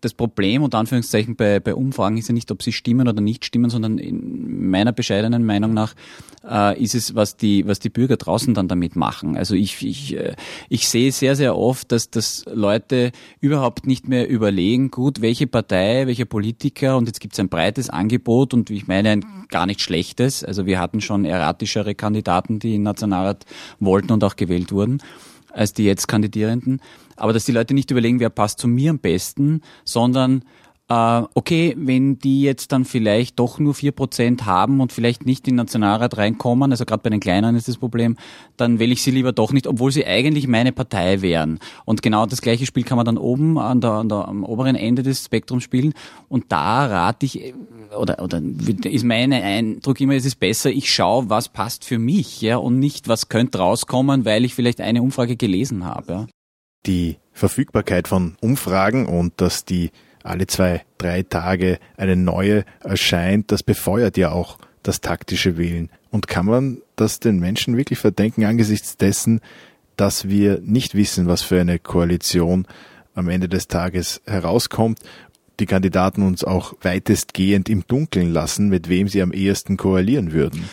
das 0.00 0.12
Problem 0.12 0.64
unter 0.64 0.78
Anführungszeichen 0.78 1.36
bei, 1.36 1.60
bei 1.60 1.76
Umfragen 1.76 2.16
ist 2.16 2.26
ja 2.26 2.34
nicht, 2.34 2.50
ob 2.50 2.62
sie 2.64 2.72
stimmen 2.72 3.06
oder 3.06 3.20
nicht 3.20 3.44
stimmen, 3.44 3.70
sondern 3.70 3.98
in 3.98 4.68
meiner 4.68 4.92
bescheidenen 4.92 5.44
Meinung 5.44 5.74
nach 5.74 5.94
äh, 6.44 6.82
ist 6.82 6.94
es, 6.94 7.14
was 7.14 7.36
die, 7.36 7.66
was 7.66 7.78
die 7.78 7.90
Bürger 7.90 8.16
draußen 8.16 8.52
dann 8.54 8.68
damit 8.68 8.96
machen. 8.96 9.36
Also 9.36 9.54
ich, 9.54 9.84
ich, 9.86 10.16
äh, 10.16 10.34
ich 10.68 10.88
sehe 10.88 11.12
sehr, 11.12 11.36
sehr 11.36 11.56
oft, 11.56 11.92
dass, 12.00 12.44
dass 12.44 12.44
Leute 12.54 13.12
überhaupt 13.40 13.86
nicht 13.86 14.08
mehr 14.08 14.28
überlegen, 14.28 14.90
gut, 14.90 15.20
welche 15.20 15.46
Partei, 15.46 16.06
welcher 16.06 16.24
Politiker 16.24 16.96
und 16.96 17.06
jetzt 17.06 17.20
gibt 17.20 17.34
es 17.34 17.40
ein 17.40 17.48
breites 17.48 17.90
Angebot 17.90 18.54
und 18.54 18.70
ich 18.70 18.86
meine 18.86 19.10
ein 19.10 19.24
gar 19.48 19.66
nicht 19.66 19.80
schlechtes. 19.80 20.44
Also 20.44 20.66
wir 20.66 20.78
hatten 20.78 21.00
schon 21.00 21.24
erratischere 21.24 21.94
Kandidaten, 21.94 22.58
die 22.58 22.76
in 22.76 22.82
Nationalrat 22.82 23.44
wollten 23.78 24.12
und 24.12 24.24
auch 24.24 24.36
gewählt 24.36 24.72
wurden 24.72 25.02
als 25.52 25.72
die 25.72 25.84
jetzt 25.84 26.06
Kandidierenden. 26.06 26.80
Aber 27.16 27.32
dass 27.32 27.44
die 27.44 27.52
Leute 27.52 27.74
nicht 27.74 27.90
überlegen, 27.90 28.20
wer 28.20 28.30
passt 28.30 28.60
zu 28.60 28.68
mir 28.68 28.90
am 28.90 29.00
besten, 29.00 29.62
sondern 29.84 30.44
äh, 30.90 31.22
okay, 31.34 31.74
wenn 31.78 32.18
die 32.18 32.42
jetzt 32.42 32.72
dann 32.72 32.84
vielleicht 32.84 33.38
doch 33.38 33.60
nur 33.60 33.74
vier 33.74 33.92
Prozent 33.92 34.44
haben 34.44 34.80
und 34.80 34.92
vielleicht 34.92 35.24
nicht 35.24 35.46
in 35.46 35.52
den 35.52 35.58
Nationalrat 35.58 36.16
reinkommen, 36.16 36.72
also 36.72 36.84
gerade 36.84 37.02
bei 37.04 37.10
den 37.10 37.20
Kleineren 37.20 37.54
ist 37.54 37.68
das 37.68 37.76
Problem, 37.76 38.16
dann 38.56 38.80
wähle 38.80 38.92
ich 38.92 39.02
sie 39.02 39.12
lieber 39.12 39.32
doch 39.32 39.52
nicht, 39.52 39.68
obwohl 39.68 39.92
sie 39.92 40.04
eigentlich 40.04 40.48
meine 40.48 40.72
Partei 40.72 41.22
wären. 41.22 41.60
Und 41.84 42.02
genau 42.02 42.26
das 42.26 42.42
gleiche 42.42 42.66
Spiel 42.66 42.82
kann 42.82 42.96
man 42.96 43.06
dann 43.06 43.18
oben 43.18 43.56
an 43.56 43.80
der, 43.80 43.92
an 43.92 44.08
der, 44.08 44.26
am 44.26 44.42
oberen 44.42 44.74
Ende 44.74 45.04
des 45.04 45.24
Spektrums 45.24 45.62
spielen. 45.62 45.94
Und 46.28 46.46
da 46.48 46.86
rate 46.86 47.24
ich, 47.24 47.54
oder, 47.96 48.20
oder 48.20 48.42
ist 48.84 49.04
mein 49.04 49.32
Eindruck 49.32 50.00
immer, 50.00 50.14
es 50.14 50.24
ist 50.24 50.40
besser, 50.40 50.70
ich 50.70 50.92
schaue, 50.92 51.30
was 51.30 51.50
passt 51.50 51.84
für 51.84 52.00
mich, 52.00 52.40
ja, 52.40 52.56
und 52.56 52.80
nicht, 52.80 53.06
was 53.06 53.28
könnte 53.28 53.58
rauskommen, 53.58 54.24
weil 54.24 54.44
ich 54.44 54.56
vielleicht 54.56 54.80
eine 54.80 55.02
Umfrage 55.02 55.36
gelesen 55.36 55.84
habe. 55.84 56.12
Ja. 56.12 56.26
Die 56.86 57.18
Verfügbarkeit 57.32 58.08
von 58.08 58.36
Umfragen 58.40 59.06
und 59.06 59.40
dass 59.40 59.64
die 59.64 59.90
alle 60.22 60.46
zwei, 60.46 60.82
drei 60.98 61.22
Tage 61.22 61.78
eine 61.96 62.16
neue 62.16 62.64
erscheint, 62.80 63.52
das 63.52 63.62
befeuert 63.62 64.16
ja 64.16 64.32
auch 64.32 64.58
das 64.82 65.00
taktische 65.00 65.56
Wählen. 65.58 65.90
Und 66.10 66.26
kann 66.26 66.46
man 66.46 66.78
das 66.96 67.20
den 67.20 67.38
Menschen 67.38 67.76
wirklich 67.76 67.98
verdenken 67.98 68.44
angesichts 68.44 68.96
dessen, 68.96 69.40
dass 69.96 70.28
wir 70.28 70.60
nicht 70.62 70.94
wissen, 70.94 71.26
was 71.26 71.42
für 71.42 71.60
eine 71.60 71.78
Koalition 71.78 72.66
am 73.14 73.28
Ende 73.28 73.48
des 73.48 73.68
Tages 73.68 74.22
herauskommt, 74.26 74.98
die 75.58 75.66
Kandidaten 75.66 76.22
uns 76.22 76.42
auch 76.42 76.74
weitestgehend 76.80 77.68
im 77.68 77.86
Dunkeln 77.86 78.32
lassen, 78.32 78.68
mit 78.68 78.88
wem 78.88 79.08
sie 79.08 79.20
am 79.20 79.32
ehesten 79.32 79.76
koalieren 79.76 80.32
würden? 80.32 80.64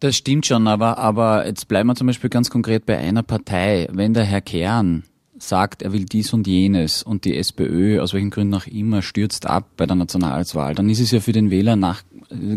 Das 0.00 0.16
stimmt 0.16 0.46
schon, 0.46 0.66
aber, 0.66 0.98
aber 0.98 1.46
jetzt 1.46 1.68
bleiben 1.68 1.88
wir 1.88 1.94
zum 1.94 2.08
Beispiel 2.08 2.28
ganz 2.28 2.50
konkret 2.50 2.84
bei 2.84 2.98
einer 2.98 3.22
Partei. 3.22 3.86
Wenn 3.92 4.14
der 4.14 4.24
Herr 4.24 4.40
Kern 4.40 5.04
sagt, 5.42 5.82
er 5.82 5.92
will 5.92 6.04
dies 6.04 6.32
und 6.32 6.46
jenes 6.46 7.02
und 7.02 7.24
die 7.24 7.36
SPÖ, 7.36 8.00
aus 8.00 8.14
welchen 8.14 8.30
Gründen 8.30 8.54
auch 8.54 8.66
immer, 8.66 9.02
stürzt 9.02 9.46
ab 9.46 9.68
bei 9.76 9.86
der 9.86 9.96
Nationalratswahl, 9.96 10.74
dann 10.74 10.88
ist 10.88 11.00
es 11.00 11.10
ja 11.10 11.20
für 11.20 11.32
den 11.32 11.50
Wähler 11.50 11.76
nach 11.76 12.02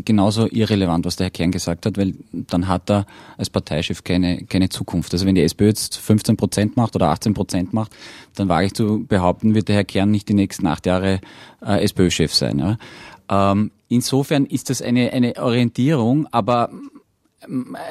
genauso 0.06 0.48
irrelevant, 0.50 1.06
was 1.06 1.16
der 1.16 1.26
Herr 1.26 1.32
Kern 1.32 1.52
gesagt 1.52 1.86
hat, 1.86 1.98
weil 1.98 2.14
dann 2.32 2.68
hat 2.68 2.90
er 2.90 3.06
als 3.38 3.50
Parteichef 3.50 4.04
keine, 4.04 4.44
keine 4.46 4.70
Zukunft. 4.70 5.14
Also 5.14 5.26
wenn 5.26 5.36
die 5.36 5.42
SPÖ 5.42 5.68
jetzt 5.68 5.98
15 5.98 6.38
Prozent 6.38 6.78
macht 6.78 6.96
oder 6.96 7.10
18 7.10 7.34
Prozent 7.34 7.74
macht, 7.74 7.92
dann 8.36 8.48
wage 8.50 8.68
ich 8.68 8.74
zu 8.74 9.06
behaupten, 9.06 9.56
wird 9.56 9.68
der 9.68 9.76
Herr 9.76 9.84
Kern 9.84 10.12
nicht 10.12 10.30
die 10.30 10.34
nächsten 10.34 10.66
acht 10.68 10.86
Jahre 10.86 11.20
äh, 11.66 11.84
SPÖ-Chef 11.84 12.34
sein. 12.34 12.60
Ja. 12.60 13.52
Ähm, 13.52 13.72
insofern 13.90 14.46
ist 14.46 14.70
das 14.70 14.82
eine, 14.82 15.12
eine 15.12 15.36
Orientierung, 15.38 16.28
aber 16.32 16.70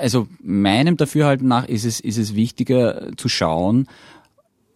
also 0.01 0.27
meinem 0.43 0.97
Dafürhalten 0.97 1.47
nach 1.47 1.67
ist 1.67 1.85
es, 1.85 2.01
ist 2.01 2.19
es 2.19 2.35
wichtiger 2.35 3.17
zu 3.17 3.29
schauen, 3.29 3.87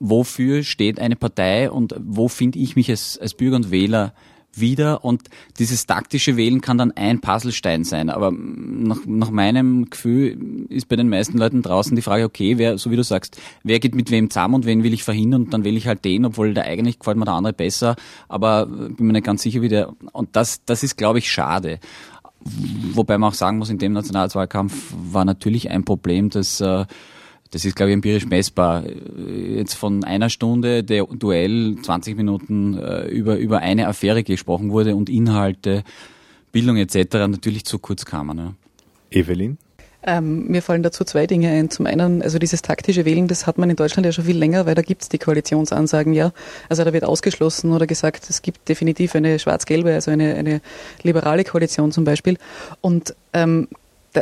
wofür 0.01 0.63
steht 0.63 1.01
eine 1.01 1.17
Partei 1.17 1.71
und 1.71 1.95
wo 1.99 2.29
finde 2.29 2.59
ich 2.59 2.77
mich 2.77 2.91
als, 2.91 3.19
als 3.19 3.35
Bürger 3.35 3.57
und 3.57 3.71
Wähler 3.71 4.13
wieder 4.61 5.05
und 5.05 5.23
dieses 5.59 5.87
taktische 5.87 6.37
Wählen 6.37 6.61
kann 6.61 6.79
dann 6.79 6.93
ein 6.93 7.21
Puzzlestein 7.21 7.85
sein. 7.85 8.11
Aber 8.11 8.31
nach, 8.33 8.99
nach 9.07 9.31
meinem 9.31 9.91
Gefühl 9.91 10.67
ist 10.69 10.89
bei 10.89 10.97
den 10.97 11.09
meisten 11.09 11.39
Leuten 11.39 11.63
draußen 11.63 11.95
die 11.95 12.03
Frage, 12.03 12.25
okay, 12.25 12.59
wer, 12.59 12.79
so 12.79 12.91
wie 12.91 12.97
du 12.97 13.05
sagst, 13.05 13.41
wer 13.63 13.79
geht 13.79 13.95
mit 13.95 14.11
wem 14.11 14.31
zusammen 14.31 14.55
und 14.55 14.67
wen 14.67 14.83
will 14.83 14.95
ich 14.95 15.05
verhindern 15.05 15.45
und 15.45 15.55
dann 15.55 15.65
wähle 15.65 15.77
ich 15.77 15.87
halt 15.87 16.05
den, 16.05 16.25
obwohl 16.25 16.55
der 16.55 16.65
eigentlich 16.65 16.99
gefällt 16.99 17.19
mir 17.19 17.25
der 17.25 17.35
andere 17.35 17.53
besser, 17.53 17.97
aber 18.29 18.67
bin 18.67 19.07
mir 19.07 19.13
nicht 19.13 19.27
ganz 19.27 19.43
sicher, 19.43 19.63
wie 19.63 19.69
der, 19.69 19.93
und 20.13 20.35
das, 20.35 20.65
das 20.65 20.83
ist, 20.83 20.97
glaube 20.97 21.19
ich, 21.19 21.31
schade. 21.31 21.79
Wobei 22.95 23.19
man 23.19 23.31
auch 23.31 23.35
sagen 23.35 23.59
muss, 23.59 23.69
in 23.69 23.79
dem 23.79 23.93
Nationalwahlkampf 23.93 24.95
war 25.13 25.25
natürlich 25.25 25.71
ein 25.71 25.85
Problem, 25.85 26.31
dass 26.31 26.61
äh, 26.61 26.87
das 27.51 27.65
ist, 27.65 27.77
glaube 27.77 27.91
ich, 27.91 27.95
empirisch 27.95 28.27
messbar. 28.27 28.85
Jetzt 28.87 29.75
von 29.75 30.05
einer 30.05 30.31
Stunde 30.31 30.85
der 30.85 31.05
Duell 31.05 31.77
20 31.83 32.17
Minuten 32.17 32.77
äh, 32.79 33.07
über, 33.07 33.37
über 33.37 33.61
eine 33.61 33.89
Affäre 33.89 34.23
gesprochen 34.23 34.71
wurde 34.71 34.95
und 34.95 35.09
Inhalte, 35.09 35.85
Bildung 36.53 36.77
etc. 36.77 37.15
natürlich 37.29 37.65
zu 37.65 37.79
kurz 37.79 38.05
kamen. 38.05 38.39
Ja. 38.39 38.55
Evelyn? 39.11 39.59
Ähm, 40.03 40.47
mir 40.47 40.63
fallen 40.63 40.83
dazu 40.83 41.05
zwei 41.05 41.27
Dinge 41.27 41.51
ein. 41.51 41.71
Zum 41.71 41.87
einen, 41.87 42.23
also 42.23 42.39
dieses 42.39 42.63
taktische 42.63 43.05
Wählen, 43.05 43.27
das 43.27 43.47
hat 43.47 43.59
man 43.59 43.69
in 43.69 43.77
Deutschland 43.77 44.07
ja 44.07 44.13
schon 44.13 44.25
viel 44.25 44.39
länger, 44.39 44.65
weil 44.65 44.75
da 44.75 44.83
gibt 44.83 45.03
es 45.03 45.09
die 45.09 45.19
Koalitionsansagen 45.19 46.13
ja. 46.13 46.33
Also 46.69 46.85
da 46.85 46.93
wird 46.93 47.05
ausgeschlossen 47.05 47.73
oder 47.73 47.87
gesagt, 47.87 48.31
es 48.31 48.41
gibt 48.43 48.69
definitiv 48.69 49.15
eine 49.17 49.39
schwarz-gelbe, 49.39 49.93
also 49.93 50.11
eine, 50.11 50.35
eine 50.37 50.61
liberale 51.03 51.43
Koalition 51.43 51.91
zum 51.91 52.05
Beispiel. 52.05 52.39
Und 52.81 53.15
ähm, 53.33 53.69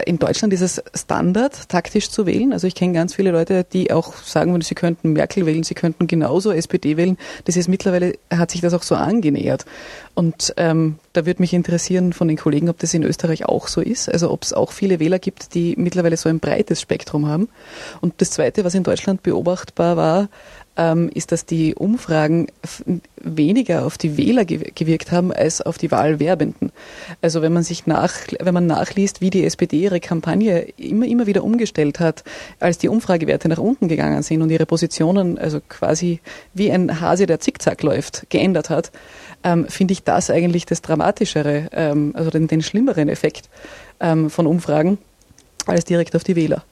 in 0.00 0.18
Deutschland 0.18 0.52
ist 0.52 0.60
es 0.60 0.82
Standard, 0.94 1.68
taktisch 1.68 2.10
zu 2.10 2.26
wählen. 2.26 2.52
Also 2.52 2.66
ich 2.66 2.74
kenne 2.74 2.92
ganz 2.92 3.14
viele 3.14 3.30
Leute, 3.30 3.64
die 3.64 3.92
auch 3.92 4.14
sagen 4.16 4.52
würden, 4.52 4.62
sie 4.62 4.74
könnten 4.74 5.12
Merkel 5.12 5.46
wählen, 5.46 5.62
sie 5.62 5.74
könnten 5.74 6.06
genauso 6.06 6.52
SPD 6.52 6.96
wählen. 6.96 7.16
Das 7.44 7.56
ist 7.56 7.68
mittlerweile, 7.68 8.14
hat 8.30 8.50
sich 8.50 8.60
das 8.60 8.74
auch 8.74 8.82
so 8.82 8.94
angenähert. 8.94 9.64
Und 10.14 10.54
ähm, 10.56 10.98
da 11.12 11.26
würde 11.26 11.42
mich 11.42 11.52
interessieren 11.52 12.12
von 12.12 12.28
den 12.28 12.36
Kollegen, 12.36 12.68
ob 12.68 12.78
das 12.78 12.94
in 12.94 13.02
Österreich 13.02 13.46
auch 13.46 13.68
so 13.68 13.80
ist. 13.80 14.08
Also 14.08 14.30
ob 14.30 14.42
es 14.42 14.52
auch 14.52 14.72
viele 14.72 14.98
Wähler 14.98 15.18
gibt, 15.18 15.54
die 15.54 15.74
mittlerweile 15.76 16.16
so 16.16 16.28
ein 16.28 16.40
breites 16.40 16.80
Spektrum 16.80 17.26
haben. 17.26 17.48
Und 18.00 18.14
das 18.18 18.30
Zweite, 18.30 18.64
was 18.64 18.74
in 18.74 18.82
Deutschland 18.82 19.22
beobachtbar 19.22 19.96
war, 19.96 20.28
ähm, 20.76 21.10
ist, 21.12 21.32
dass 21.32 21.46
die 21.46 21.74
Umfragen 21.74 22.48
weniger 23.20 23.84
auf 23.84 23.98
die 23.98 24.16
Wähler 24.16 24.44
gewirkt 24.44 25.10
haben 25.10 25.32
als 25.32 25.60
auf 25.60 25.78
die 25.78 25.90
Wahlwerbenden. 25.90 26.70
Also 27.22 27.42
wenn 27.42 27.52
man 27.52 27.62
sich 27.62 27.86
nach, 27.86 28.12
wenn 28.40 28.54
man 28.54 28.66
nachliest, 28.66 29.20
wie 29.20 29.30
die 29.30 29.44
SPD 29.44 29.80
ihre 29.80 30.00
Kampagne 30.00 30.60
immer, 30.76 31.06
immer 31.06 31.26
wieder 31.26 31.44
umgestellt 31.44 32.00
hat, 32.00 32.24
als 32.60 32.78
die 32.78 32.88
Umfragewerte 32.88 33.48
nach 33.48 33.58
unten 33.58 33.88
gegangen 33.88 34.22
sind 34.22 34.42
und 34.42 34.50
ihre 34.50 34.66
Positionen, 34.66 35.38
also 35.38 35.60
quasi 35.68 36.20
wie 36.54 36.70
ein 36.70 37.00
Hase, 37.00 37.26
der 37.26 37.40
zickzack 37.40 37.82
läuft, 37.82 38.26
geändert 38.28 38.70
hat, 38.70 38.92
ähm, 39.44 39.66
finde 39.68 39.92
ich 39.92 40.02
das 40.02 40.30
eigentlich 40.30 40.66
das 40.66 40.82
Dramatischere, 40.82 41.68
ähm, 41.72 42.12
also 42.14 42.30
den, 42.30 42.48
den, 42.48 42.62
schlimmeren 42.62 43.08
Effekt 43.08 43.48
ähm, 44.00 44.30
von 44.30 44.46
Umfragen 44.46 44.98
als 45.66 45.84
direkt 45.84 46.16
auf 46.16 46.24
die 46.24 46.36
Wähler. 46.36 46.64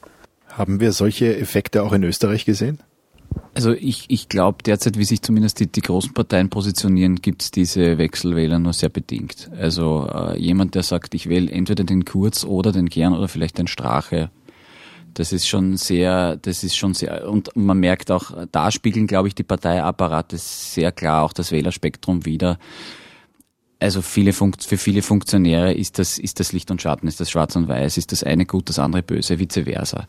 Haben 0.49 0.81
wir 0.81 0.93
solche 0.93 1.37
Effekte 1.37 1.83
auch 1.83 1.93
in 1.93 2.05
Österreich 2.05 2.45
gesehen? 2.45 2.79
Also 3.55 3.73
ich, 3.73 4.07
ich 4.09 4.29
glaube 4.29 4.59
derzeit, 4.65 4.99
wie 4.99 5.05
sich 5.05 5.23
zumindest 5.23 5.61
die, 5.61 5.67
die 5.67 5.81
großen 5.81 6.13
Parteien 6.13 6.51
positionieren, 6.51 7.17
gibt 7.17 7.43
es 7.43 7.51
diese 7.51 7.99
Wechselwähler 7.99 8.59
nur 8.59 8.73
sehr 8.73 8.89
bedingt. 8.89 9.51
Also 9.57 10.09
äh, 10.13 10.39
jemand, 10.39 10.75
der 10.75 10.83
sagt, 10.83 11.15
ich 11.15 11.29
wähle 11.29 11.51
entweder 11.51 11.85
den 11.85 12.05
Kurz 12.05 12.45
oder 12.45 12.73
den 12.73 12.87
Gern 12.87 13.13
oder 13.13 13.29
vielleicht 13.29 13.59
den 13.59 13.69
Strache, 13.69 14.31
das 15.15 15.33
ist 15.33 15.47
schon 15.47 15.77
sehr, 15.77 16.37
das 16.37 16.65
ist 16.65 16.77
schon 16.77 16.95
sehr, 16.95 17.29
und 17.29 17.55
man 17.55 17.79
merkt 17.79 18.11
auch, 18.11 18.33
da 18.51 18.71
spiegeln, 18.73 19.07
glaube 19.07 19.29
ich, 19.29 19.35
die 19.35 19.45
Parteiapparate 19.45 20.37
sehr 20.37 20.91
klar 20.91 21.23
auch 21.23 21.33
das 21.33 21.53
Wählerspektrum 21.53 22.25
wieder 22.25 22.59
also 23.81 24.03
viele 24.03 24.33
Funkt 24.33 24.65
für 24.65 24.79
viele 24.79 25.03
Funktionäre 25.03 25.73
ist 25.73 25.99
das, 25.99 26.19
ist 26.19 26.41
das 26.41 26.53
Licht 26.53 26.71
und 26.71 26.81
Schatten, 26.81 27.07
ist 27.07 27.21
das 27.21 27.31
Schwarz 27.31 27.57
und 27.57 27.69
Weiß, 27.69 27.97
ist 27.97 28.13
das 28.13 28.23
eine 28.23 28.47
gut, 28.47 28.69
das 28.69 28.79
andere 28.79 29.03
böse, 29.03 29.39
vice 29.39 29.65
versa. 29.65 30.07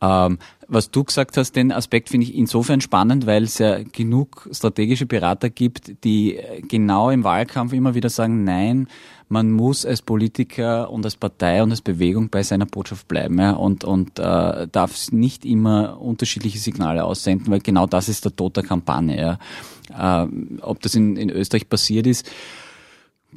Ähm, 0.00 0.38
was 0.68 0.90
du 0.90 1.04
gesagt 1.04 1.36
hast, 1.36 1.52
den 1.54 1.70
Aspekt 1.70 2.08
finde 2.08 2.26
ich 2.26 2.34
insofern 2.34 2.80
spannend, 2.80 3.26
weil 3.26 3.44
es 3.44 3.58
ja 3.58 3.82
genug 3.82 4.48
strategische 4.50 5.06
Berater 5.06 5.48
gibt, 5.48 6.04
die 6.04 6.38
genau 6.68 7.10
im 7.10 7.24
Wahlkampf 7.24 7.72
immer 7.72 7.94
wieder 7.94 8.10
sagen, 8.10 8.44
nein, 8.44 8.88
man 9.28 9.50
muss 9.50 9.84
als 9.84 10.02
Politiker 10.02 10.90
und 10.90 11.04
als 11.04 11.16
Partei 11.16 11.62
und 11.62 11.70
als 11.70 11.80
Bewegung 11.82 12.30
bei 12.30 12.42
seiner 12.42 12.66
Botschaft 12.66 13.08
bleiben 13.08 13.38
ja, 13.38 13.52
und, 13.52 13.84
und 13.84 14.18
äh, 14.18 14.68
darf 14.68 15.10
nicht 15.10 15.44
immer 15.44 16.00
unterschiedliche 16.00 16.58
Signale 16.58 17.04
aussenden, 17.04 17.50
weil 17.50 17.60
genau 17.60 17.86
das 17.86 18.08
ist 18.08 18.24
der 18.24 18.34
Tod 18.34 18.56
der 18.56 18.64
Kampagne. 18.64 19.38
Ja. 19.90 20.24
Äh, 20.24 20.28
ob 20.60 20.80
das 20.80 20.94
in, 20.94 21.16
in 21.16 21.30
Österreich 21.30 21.68
passiert 21.68 22.06
ist, 22.06 22.30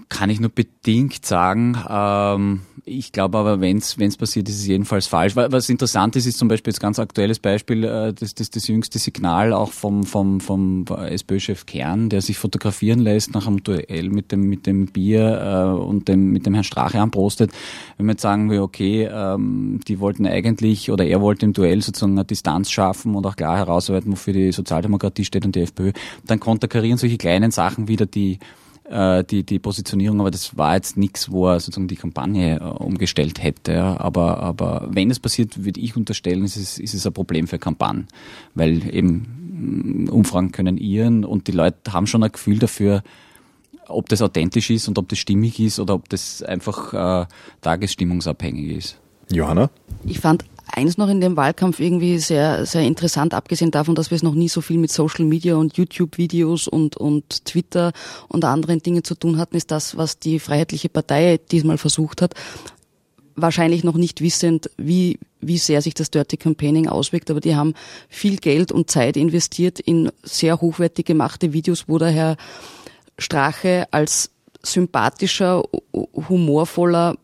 kann 0.08 0.29
ich 0.29 0.39
nur 0.39 0.50
bedingt 0.50 1.25
sagen. 1.25 1.77
Ähm, 1.89 2.62
ich 2.86 3.12
glaube 3.12 3.38
aber, 3.38 3.62
wenn 3.62 3.77
es 3.77 4.18
passiert, 4.18 4.50
ist 4.50 4.60
es 4.60 4.68
jedenfalls 4.68 5.08
falsch. 5.08 5.36
Was 5.36 5.70
interessant 5.70 6.15
ist, 6.15 6.25
ist 6.25 6.38
zum 6.38 6.48
Beispiel 6.48 6.72
jetzt 6.72 6.79
ganz 6.79 6.98
aktuelles 6.98 7.39
Beispiel, 7.39 7.84
äh, 7.84 8.13
das, 8.13 8.34
das, 8.34 8.50
das 8.50 8.68
jüngste 8.68 9.00
Signal 9.00 9.53
auch 9.53 9.72
vom, 9.72 10.03
vom, 10.03 10.39
vom 10.39 10.86
SPÖ-Chef 10.88 11.65
Kern, 11.65 12.10
der 12.10 12.22
sich 12.22 12.38
fotografieren 12.38 13.00
lässt 13.00 13.34
nach 13.34 13.48
einem 13.48 13.63
Duell 13.63 14.10
mit 14.10 14.32
dem, 14.32 14.41
mit 14.50 14.65
dem 14.65 14.88
Bier 14.88 15.75
äh, 15.75 15.79
und 15.79 16.08
dem, 16.08 16.32
mit 16.32 16.46
dem 16.46 16.53
Herrn 16.53 16.63
Strache 16.63 17.00
anprostet. 17.00 17.51
Wenn 17.98 18.06
man 18.06 18.13
jetzt 18.13 18.22
sagen 18.24 18.50
will, 18.50 18.60
okay, 18.60 19.10
ähm, 19.12 19.82
die 19.88 20.00
wollten 20.00 20.25
eigentlich 20.25 20.91
oder 20.91 21.06
er 21.06 21.22
wollte 21.22 21.46
im 21.46 21.53
Duell 21.53 21.82
sozusagen 21.82 22.13
eine 22.13 22.25
Distanz 22.25 22.72
schaffen 22.72 23.15
und 23.15 23.25
auch 23.25 23.36
klar 23.36 23.58
herausarbeiten, 23.58 24.12
wofür 24.12 24.34
die 24.34 24.51
Sozialdemokratie 24.51 25.25
steht 25.25 25.46
und 25.46 25.56
die 25.56 25.62
FPÖ, 25.62 25.91
dann 26.25 26.39
konterkarieren 26.39 26.98
solche 26.98 27.18
kleinen 27.18 27.51
Sachen 27.51 27.88
wieder 27.88 28.06
die 28.06 28.39
äh, 28.89 29.24
die, 29.24 29.43
die 29.43 29.60
Positionierung, 29.60 30.19
aber 30.19 30.31
das 30.31 30.58
war 30.58 30.75
jetzt 30.75 30.98
nichts, 30.98 31.31
wo 31.31 31.48
er 31.48 31.60
sozusagen 31.60 31.88
die 31.88 31.96
Kampagne 31.96 32.60
äh, 32.60 32.63
umgestellt 32.63 33.41
hätte. 33.41 33.74
Ja. 33.74 34.00
Aber, 34.00 34.39
aber 34.39 34.88
wenn 34.89 35.12
es 35.12 35.19
passiert, 35.19 35.63
würde 35.63 35.79
ich 35.79 35.96
unterstellen, 35.96 36.43
ist 36.43 36.55
es, 36.55 36.79
ist 36.79 36.93
es 36.93 37.05
ein 37.05 37.13
Problem 37.13 37.48
für 37.48 37.60
Kampagnen, 37.60 38.08
weil 38.55 38.93
eben 38.93 40.08
mm, 40.08 40.10
Umfragen 40.10 40.51
können 40.51 40.77
irren 40.77 41.24
und 41.24 41.48
die 41.48 41.51
Leute 41.51 41.93
haben 41.93 42.08
schon 42.08 42.24
ein 42.24 42.31
Gefühl 42.31 42.60
dafür, 42.60 43.03
ob 43.88 44.10
das 44.10 44.22
authentisch 44.22 44.69
ist 44.69 44.88
und 44.88 44.98
ob 44.98 45.10
das 45.10 45.19
stimmig 45.19 45.60
ist 45.60 45.79
oder 45.79 45.96
ob 45.96 46.10
das 46.10 46.43
einfach 46.43 46.93
äh, 46.93 47.25
tagesstimmungsabhängig 47.62 48.77
ist. 48.77 49.00
Johanna? 49.31 49.69
Ich 50.05 50.19
fand 50.19 50.46
eins 50.71 50.97
noch 50.97 51.09
in 51.09 51.21
dem 51.21 51.38
Wahlkampf 51.38 51.79
irgendwie 51.79 52.17
sehr, 52.19 52.65
sehr 52.65 52.81
interessant, 52.81 53.33
abgesehen 53.33 53.71
davon, 53.71 53.95
dass 53.95 54.11
wir 54.11 54.15
es 54.15 54.23
noch 54.23 54.33
nie 54.33 54.49
so 54.49 54.61
viel 54.61 54.77
mit 54.77 54.91
Social 54.91 55.25
Media 55.25 55.55
und 55.55 55.77
YouTube-Videos 55.77 56.67
und, 56.67 56.97
und 56.97 57.45
Twitter 57.45 57.91
und 58.27 58.45
anderen 58.45 58.79
Dingen 58.79 59.03
zu 59.03 59.15
tun 59.15 59.38
hatten, 59.38 59.55
ist 59.57 59.71
das, 59.71 59.97
was 59.97 60.19
die 60.19 60.39
Freiheitliche 60.39 60.89
Partei 60.89 61.39
diesmal 61.51 61.77
versucht 61.77 62.21
hat. 62.21 62.33
Wahrscheinlich 63.35 63.83
noch 63.83 63.95
nicht 63.95 64.21
wissend, 64.21 64.69
wie, 64.77 65.19
wie 65.39 65.57
sehr 65.57 65.81
sich 65.81 65.93
das 65.93 66.11
Dirty 66.11 66.38
Campaigning 66.38 66.88
auswirkt, 66.88 67.31
aber 67.31 67.39
die 67.39 67.55
haben 67.55 67.73
viel 68.09 68.38
Geld 68.38 68.71
und 68.71 68.91
Zeit 68.91 69.15
investiert 69.17 69.79
in 69.79 70.11
sehr 70.23 70.59
hochwertig 70.59 71.05
gemachte 71.05 71.53
Videos, 71.53 71.85
wo 71.88 71.97
der 71.97 72.09
Herr 72.09 72.38
Strache 73.17 73.88
als 73.91 74.31
sympathischer, 74.61 75.63
humorvoller 75.93 77.15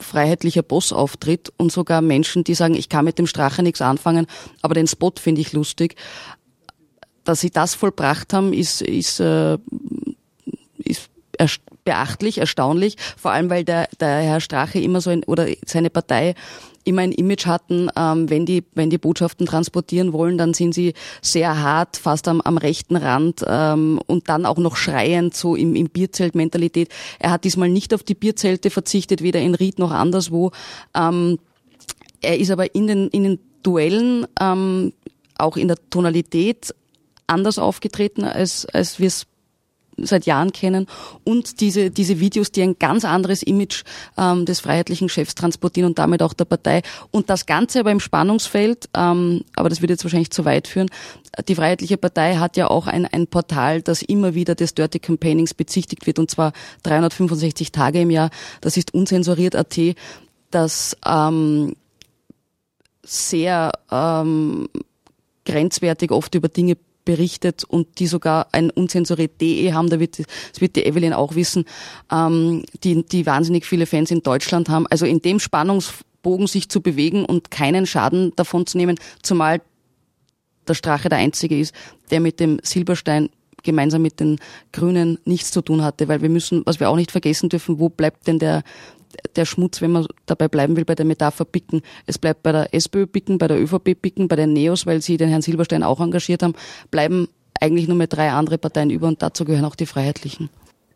freiheitlicher 0.00 0.62
Boss 0.62 0.92
auftritt 0.92 1.52
und 1.56 1.70
sogar 1.72 2.00
Menschen, 2.00 2.44
die 2.44 2.54
sagen, 2.54 2.74
ich 2.74 2.88
kann 2.88 3.04
mit 3.04 3.18
dem 3.18 3.26
Strache 3.26 3.62
nichts 3.62 3.80
anfangen, 3.80 4.26
aber 4.62 4.74
den 4.74 4.86
Spot 4.86 5.12
finde 5.18 5.40
ich 5.40 5.52
lustig. 5.52 5.96
Dass 7.24 7.40
sie 7.40 7.50
das 7.50 7.74
vollbracht 7.74 8.32
haben, 8.32 8.52
ist, 8.52 8.80
ist, 8.80 9.20
äh, 9.20 9.58
ist 10.78 11.10
beachtlich, 11.84 12.38
erstaunlich, 12.38 12.96
vor 13.16 13.30
allem 13.30 13.48
weil 13.50 13.64
der, 13.64 13.88
der 14.00 14.20
Herr 14.20 14.40
Strache 14.40 14.78
immer 14.78 15.00
so 15.00 15.10
ein, 15.10 15.24
oder 15.24 15.46
seine 15.64 15.90
Partei 15.90 16.34
immer 16.88 17.02
ein 17.02 17.12
Image 17.12 17.46
hatten, 17.46 17.90
ähm, 17.96 18.28
wenn 18.30 18.46
die 18.46 18.64
wenn 18.74 18.90
die 18.90 18.98
Botschaften 18.98 19.46
transportieren 19.46 20.12
wollen, 20.12 20.38
dann 20.38 20.54
sind 20.54 20.74
sie 20.74 20.94
sehr 21.22 21.62
hart, 21.62 21.96
fast 21.96 22.26
am, 22.28 22.40
am 22.40 22.58
rechten 22.58 22.96
Rand 22.96 23.44
ähm, 23.46 24.00
und 24.06 24.28
dann 24.28 24.46
auch 24.46 24.58
noch 24.58 24.76
schreiend 24.76 25.34
so 25.34 25.54
im, 25.54 25.76
im 25.76 25.88
Bierzelt-Mentalität. 25.88 26.88
Er 27.18 27.30
hat 27.30 27.44
diesmal 27.44 27.68
nicht 27.68 27.94
auf 27.94 28.02
die 28.02 28.14
Bierzelte 28.14 28.70
verzichtet, 28.70 29.22
weder 29.22 29.40
in 29.40 29.54
Ried 29.54 29.78
noch 29.78 29.92
anderswo. 29.92 30.50
Ähm, 30.94 31.38
er 32.20 32.38
ist 32.38 32.50
aber 32.50 32.74
in 32.74 32.86
den 32.86 33.08
in 33.08 33.22
den 33.22 33.38
Duellen 33.62 34.26
ähm, 34.40 34.92
auch 35.36 35.56
in 35.56 35.68
der 35.68 35.78
Tonalität 35.90 36.74
anders 37.26 37.58
aufgetreten, 37.58 38.24
als, 38.24 38.66
als 38.66 38.98
wir 38.98 39.06
es 39.06 39.26
seit 40.04 40.26
Jahren 40.26 40.52
kennen 40.52 40.86
und 41.24 41.60
diese, 41.60 41.90
diese 41.90 42.20
Videos, 42.20 42.52
die 42.52 42.62
ein 42.62 42.78
ganz 42.78 43.04
anderes 43.04 43.42
Image 43.42 43.84
ähm, 44.16 44.44
des 44.44 44.60
freiheitlichen 44.60 45.08
Chefs 45.08 45.34
transportieren 45.34 45.90
und 45.90 45.98
damit 45.98 46.22
auch 46.22 46.32
der 46.32 46.44
Partei. 46.44 46.82
Und 47.10 47.30
das 47.30 47.46
Ganze 47.46 47.80
aber 47.80 47.90
im 47.90 48.00
Spannungsfeld, 48.00 48.88
ähm, 48.94 49.44
aber 49.56 49.68
das 49.68 49.80
würde 49.80 49.94
jetzt 49.94 50.04
wahrscheinlich 50.04 50.30
zu 50.30 50.44
weit 50.44 50.68
führen, 50.68 50.90
die 51.46 51.54
Freiheitliche 51.54 51.96
Partei 51.96 52.36
hat 52.36 52.56
ja 52.56 52.68
auch 52.68 52.86
ein, 52.86 53.06
ein 53.06 53.26
Portal, 53.26 53.82
das 53.82 54.02
immer 54.02 54.34
wieder 54.34 54.54
des 54.54 54.74
Dirty 54.74 54.98
Campaignings 54.98 55.54
bezichtigt 55.54 56.06
wird 56.06 56.18
und 56.18 56.30
zwar 56.30 56.52
365 56.82 57.72
Tage 57.72 58.00
im 58.00 58.10
Jahr. 58.10 58.30
Das 58.60 58.76
ist 58.76 58.94
unsensuriert.at, 58.94 59.78
das 60.50 60.96
ähm, 61.06 61.76
sehr 63.02 63.72
ähm, 63.90 64.68
grenzwertig 65.44 66.10
oft 66.10 66.34
über 66.34 66.48
Dinge 66.48 66.76
berichtet 67.08 67.64
und 67.64 68.00
die 68.00 68.06
sogar 68.06 68.48
ein 68.52 68.68
unzensuriert.de 68.68 69.72
haben, 69.72 69.88
da 69.88 69.98
wird, 69.98 70.18
das 70.18 70.60
wird 70.60 70.76
die 70.76 70.84
Evelyn 70.84 71.14
auch 71.14 71.36
wissen, 71.36 71.64
ähm, 72.12 72.64
die, 72.84 73.02
die 73.02 73.24
wahnsinnig 73.24 73.64
viele 73.64 73.86
Fans 73.86 74.10
in 74.10 74.22
Deutschland 74.22 74.68
haben. 74.68 74.86
Also 74.88 75.06
in 75.06 75.22
dem 75.22 75.40
Spannungsbogen 75.40 76.46
sich 76.46 76.68
zu 76.68 76.82
bewegen 76.82 77.24
und 77.24 77.50
keinen 77.50 77.86
Schaden 77.86 78.34
davon 78.36 78.66
zu 78.66 78.76
nehmen, 78.76 78.98
zumal 79.22 79.62
der 80.68 80.74
Strache 80.74 81.08
der 81.08 81.16
Einzige 81.16 81.58
ist, 81.58 81.74
der 82.10 82.20
mit 82.20 82.40
dem 82.40 82.60
Silberstein 82.62 83.30
gemeinsam 83.62 84.02
mit 84.02 84.20
den 84.20 84.38
Grünen 84.72 85.18
nichts 85.24 85.50
zu 85.50 85.62
tun 85.62 85.82
hatte, 85.82 86.08
weil 86.08 86.20
wir 86.20 86.28
müssen, 86.28 86.60
was 86.66 86.78
wir 86.78 86.90
auch 86.90 86.96
nicht 86.96 87.10
vergessen 87.10 87.48
dürfen, 87.48 87.78
wo 87.78 87.88
bleibt 87.88 88.26
denn 88.26 88.38
der 88.38 88.64
der 89.36 89.44
Schmutz, 89.44 89.80
wenn 89.80 89.92
man 89.92 90.06
dabei 90.26 90.48
bleiben 90.48 90.76
will, 90.76 90.84
bei 90.84 90.94
der 90.94 91.06
Metapher 91.06 91.44
Bicken. 91.44 91.82
Es 92.06 92.18
bleibt 92.18 92.42
bei 92.42 92.52
der 92.52 92.74
SPÖ 92.74 93.06
Bicken, 93.06 93.38
bei 93.38 93.48
der 93.48 93.60
ÖVP 93.60 94.00
Bicken, 94.00 94.28
bei 94.28 94.36
den 94.36 94.52
Neos, 94.52 94.86
weil 94.86 95.02
sie 95.02 95.16
den 95.16 95.28
Herrn 95.28 95.42
Silberstein 95.42 95.82
auch 95.82 96.00
engagiert 96.00 96.42
haben, 96.42 96.54
bleiben 96.90 97.28
eigentlich 97.60 97.88
nur 97.88 97.96
mehr 97.96 98.06
drei 98.06 98.30
andere 98.30 98.58
Parteien 98.58 98.90
über 98.90 99.08
und 99.08 99.22
dazu 99.22 99.44
gehören 99.44 99.64
auch 99.64 99.74
die 99.74 99.86
Freiheitlichen. 99.86 100.50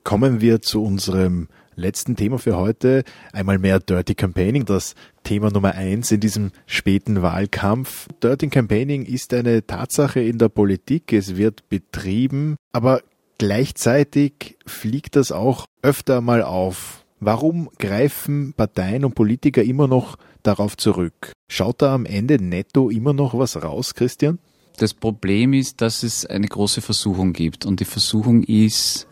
Kommen 0.04 0.40
wir 0.40 0.62
zu 0.62 0.82
unserem 0.82 1.48
letzten 1.76 2.16
Thema 2.16 2.38
für 2.38 2.56
heute. 2.56 3.04
Einmal 3.32 3.58
mehr 3.58 3.80
Dirty 3.80 4.14
Campaigning, 4.14 4.64
das 4.64 4.94
Thema 5.24 5.50
Nummer 5.50 5.74
eins 5.74 6.10
in 6.10 6.20
diesem 6.20 6.50
späten 6.66 7.22
Wahlkampf. 7.22 8.08
Dirty 8.22 8.48
Campaigning 8.48 9.04
ist 9.04 9.32
eine 9.32 9.66
Tatsache 9.66 10.20
in 10.20 10.38
der 10.38 10.48
Politik. 10.48 11.12
Es 11.12 11.36
wird 11.36 11.68
betrieben, 11.68 12.56
aber 12.72 13.02
gleichzeitig 13.38 14.56
fliegt 14.66 15.16
das 15.16 15.32
auch 15.32 15.66
öfter 15.82 16.20
mal 16.20 16.42
auf. 16.42 17.01
Warum 17.24 17.70
greifen 17.78 18.52
Parteien 18.52 19.04
und 19.04 19.14
Politiker 19.14 19.62
immer 19.62 19.86
noch 19.86 20.18
darauf 20.42 20.76
zurück? 20.76 21.30
Schaut 21.48 21.80
da 21.80 21.94
am 21.94 22.04
Ende 22.04 22.42
netto 22.42 22.90
immer 22.90 23.12
noch 23.12 23.38
was 23.38 23.62
raus, 23.62 23.94
Christian? 23.94 24.40
Das 24.78 24.92
Problem 24.92 25.52
ist, 25.52 25.80
dass 25.80 26.02
es 26.02 26.26
eine 26.26 26.48
große 26.48 26.80
Versuchung 26.80 27.32
gibt. 27.32 27.64
Und 27.64 27.78
die 27.78 27.84
Versuchung 27.84 28.42
ist, 28.42 29.06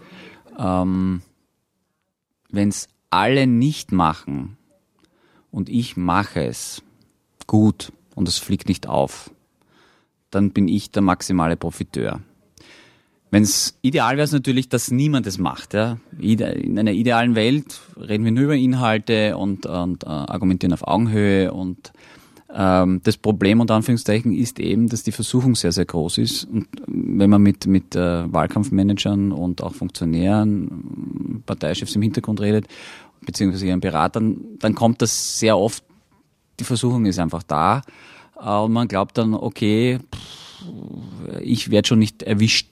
ähm, 0.58 1.22
wenn 2.50 2.70
es 2.70 2.88
alle 3.10 3.46
nicht 3.46 3.92
machen 3.92 4.56
und 5.52 5.68
ich 5.68 5.96
mache 5.96 6.42
es 6.42 6.82
gut 7.46 7.92
und 8.16 8.26
es 8.26 8.38
fliegt 8.38 8.66
nicht 8.66 8.88
auf, 8.88 9.30
dann 10.32 10.50
bin 10.50 10.66
ich 10.66 10.90
der 10.90 11.02
maximale 11.02 11.56
Profiteur. 11.56 12.20
Wenn 13.30 13.44
es 13.44 13.78
ideal 13.82 14.16
wäre 14.16 14.24
es 14.24 14.32
natürlich, 14.32 14.68
dass 14.68 14.90
niemand 14.90 15.26
es 15.26 15.38
macht. 15.38 15.74
Ja. 15.74 15.98
In 16.18 16.78
einer 16.78 16.92
idealen 16.92 17.36
Welt 17.36 17.80
reden 17.96 18.24
wir 18.24 18.32
nur 18.32 18.44
über 18.44 18.56
Inhalte 18.56 19.36
und, 19.36 19.66
und 19.66 20.04
äh, 20.04 20.08
argumentieren 20.08 20.72
auf 20.72 20.86
Augenhöhe 20.86 21.52
und 21.52 21.92
ähm, 22.52 23.00
das 23.04 23.16
Problem 23.16 23.60
unter 23.60 23.74
Anführungszeichen 23.74 24.32
ist 24.32 24.58
eben, 24.58 24.88
dass 24.88 25.04
die 25.04 25.12
Versuchung 25.12 25.54
sehr, 25.54 25.72
sehr 25.72 25.84
groß 25.84 26.18
ist. 26.18 26.44
Und 26.44 26.66
wenn 26.86 27.30
man 27.30 27.42
mit, 27.42 27.66
mit 27.66 27.94
äh, 27.94 28.32
Wahlkampfmanagern 28.32 29.30
und 29.30 29.62
auch 29.62 29.74
Funktionären, 29.74 31.42
Parteichefs 31.46 31.94
im 31.94 32.02
Hintergrund 32.02 32.40
redet, 32.40 32.66
beziehungsweise 33.20 33.66
ihren 33.66 33.80
Beratern, 33.80 34.38
dann 34.58 34.74
kommt 34.74 35.02
das 35.02 35.38
sehr 35.38 35.56
oft, 35.56 35.84
die 36.58 36.64
Versuchung 36.64 37.06
ist 37.06 37.20
einfach 37.20 37.44
da. 37.44 37.82
Äh, 38.40 38.50
und 38.50 38.72
man 38.72 38.88
glaubt 38.88 39.16
dann, 39.16 39.34
okay, 39.34 40.00
pff, 40.12 41.40
ich 41.40 41.70
werde 41.70 41.86
schon 41.88 42.00
nicht 42.00 42.22
erwischt 42.24 42.68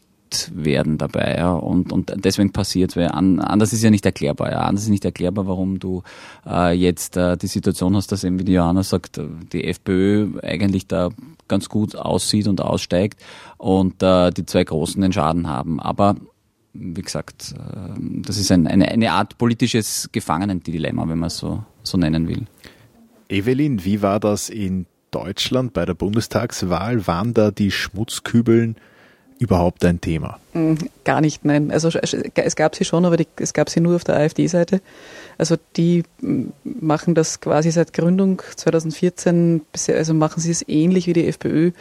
werden 0.54 0.98
dabei. 0.98 1.36
Ja, 1.36 1.52
und, 1.52 1.92
und 1.92 2.12
deswegen 2.16 2.52
passiert 2.52 2.96
weil 2.96 3.08
an, 3.08 3.40
anders 3.40 3.72
ist 3.72 3.82
ja 3.82 3.90
nicht 3.90 4.06
erklärbar. 4.06 4.50
Ja, 4.50 4.60
anders 4.60 4.84
ist 4.84 4.90
nicht 4.90 5.04
erklärbar, 5.04 5.46
warum 5.46 5.78
du 5.78 6.02
äh, 6.46 6.72
jetzt 6.72 7.16
äh, 7.16 7.36
die 7.36 7.46
Situation 7.46 7.96
hast, 7.96 8.12
dass 8.12 8.24
eben, 8.24 8.46
wie 8.46 8.52
Johanna 8.52 8.82
sagt, 8.82 9.20
die 9.52 9.64
FPÖ 9.64 10.40
eigentlich 10.42 10.86
da 10.86 11.10
ganz 11.48 11.68
gut 11.68 11.96
aussieht 11.96 12.46
und 12.46 12.60
aussteigt 12.60 13.20
und 13.56 14.02
äh, 14.02 14.30
die 14.30 14.46
zwei 14.46 14.64
Großen 14.64 15.00
den 15.00 15.12
Schaden 15.12 15.48
haben. 15.48 15.80
Aber 15.80 16.16
wie 16.72 17.02
gesagt, 17.02 17.54
ähm, 17.58 18.22
das 18.24 18.38
ist 18.38 18.52
ein, 18.52 18.66
eine, 18.66 18.88
eine 18.88 19.12
Art 19.12 19.38
politisches 19.38 20.08
Gefangenendilemma, 20.12 21.08
wenn 21.08 21.18
man 21.18 21.28
es 21.28 21.38
so, 21.38 21.64
so 21.82 21.98
nennen 21.98 22.28
will. 22.28 22.46
Evelyn, 23.28 23.84
wie 23.84 24.02
war 24.02 24.20
das 24.20 24.48
in 24.48 24.86
Deutschland 25.10 25.72
bei 25.72 25.84
der 25.84 25.94
Bundestagswahl? 25.94 27.06
Waren 27.06 27.34
da 27.34 27.50
die 27.50 27.70
Schmutzkübeln 27.70 28.76
überhaupt 29.38 29.84
ein 29.84 30.00
Thema? 30.00 30.38
Mm, 30.52 30.74
gar 31.04 31.20
nicht, 31.20 31.44
nein. 31.44 31.70
Also 31.70 31.88
es 31.88 32.56
gab 32.56 32.74
sie 32.74 32.84
schon, 32.84 33.04
aber 33.04 33.16
die, 33.16 33.26
es 33.36 33.52
gab 33.52 33.70
sie 33.70 33.80
nur 33.80 33.96
auf 33.96 34.04
der 34.04 34.16
AfD-Seite. 34.16 34.80
Also 35.36 35.56
die 35.76 36.04
mm, 36.20 36.46
machen 36.64 37.14
das 37.14 37.40
quasi 37.40 37.70
seit 37.70 37.92
Gründung 37.92 38.42
2014, 38.56 39.62
also 39.88 40.14
machen 40.14 40.40
sie 40.40 40.50
es 40.50 40.66
ähnlich 40.68 41.06
wie 41.06 41.12
die 41.12 41.26
FPÖ. 41.26 41.72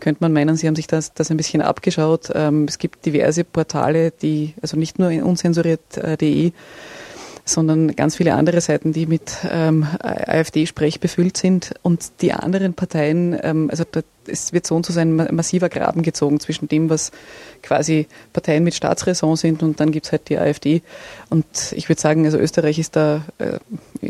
Könnte 0.00 0.22
man 0.22 0.32
meinen, 0.32 0.56
sie 0.56 0.66
haben 0.66 0.76
sich 0.76 0.86
das, 0.86 1.14
das 1.14 1.30
ein 1.30 1.36
bisschen 1.36 1.62
abgeschaut. 1.62 2.30
Ähm, 2.34 2.66
es 2.68 2.78
gibt 2.78 3.06
diverse 3.06 3.44
Portale, 3.44 4.10
die, 4.10 4.54
also 4.60 4.76
nicht 4.76 4.98
nur 4.98 5.08
unsensuriert.de, 5.08 6.52
sondern 7.44 7.94
ganz 7.96 8.16
viele 8.16 8.34
andere 8.34 8.60
Seiten, 8.60 8.92
die 8.92 9.06
mit 9.06 9.32
ähm, 9.50 9.86
AfD-Sprech 10.00 11.00
befüllt 11.00 11.36
sind. 11.36 11.74
Und 11.82 12.20
die 12.20 12.32
anderen 12.32 12.74
Parteien, 12.74 13.38
ähm, 13.42 13.70
also 13.70 13.84
es 14.28 14.52
wird 14.52 14.66
so 14.66 14.74
und 14.74 14.86
so 14.86 14.92
sein 14.92 15.14
massiver 15.14 15.68
Graben 15.68 16.02
gezogen 16.02 16.40
zwischen 16.40 16.68
dem, 16.68 16.90
was 16.90 17.12
quasi 17.62 18.06
Parteien 18.32 18.64
mit 18.64 18.74
Staatsräson 18.74 19.36
sind 19.36 19.62
und 19.62 19.80
dann 19.80 19.90
gibt's 19.90 20.12
halt 20.12 20.28
die 20.28 20.38
AfD. 20.38 20.82
Und 21.30 21.44
ich 21.72 21.88
würde 21.88 22.00
sagen, 22.00 22.24
also 22.24 22.38
Österreich 22.38 22.78
ist 22.78 22.96
da, 22.96 23.24
äh, 23.38 23.58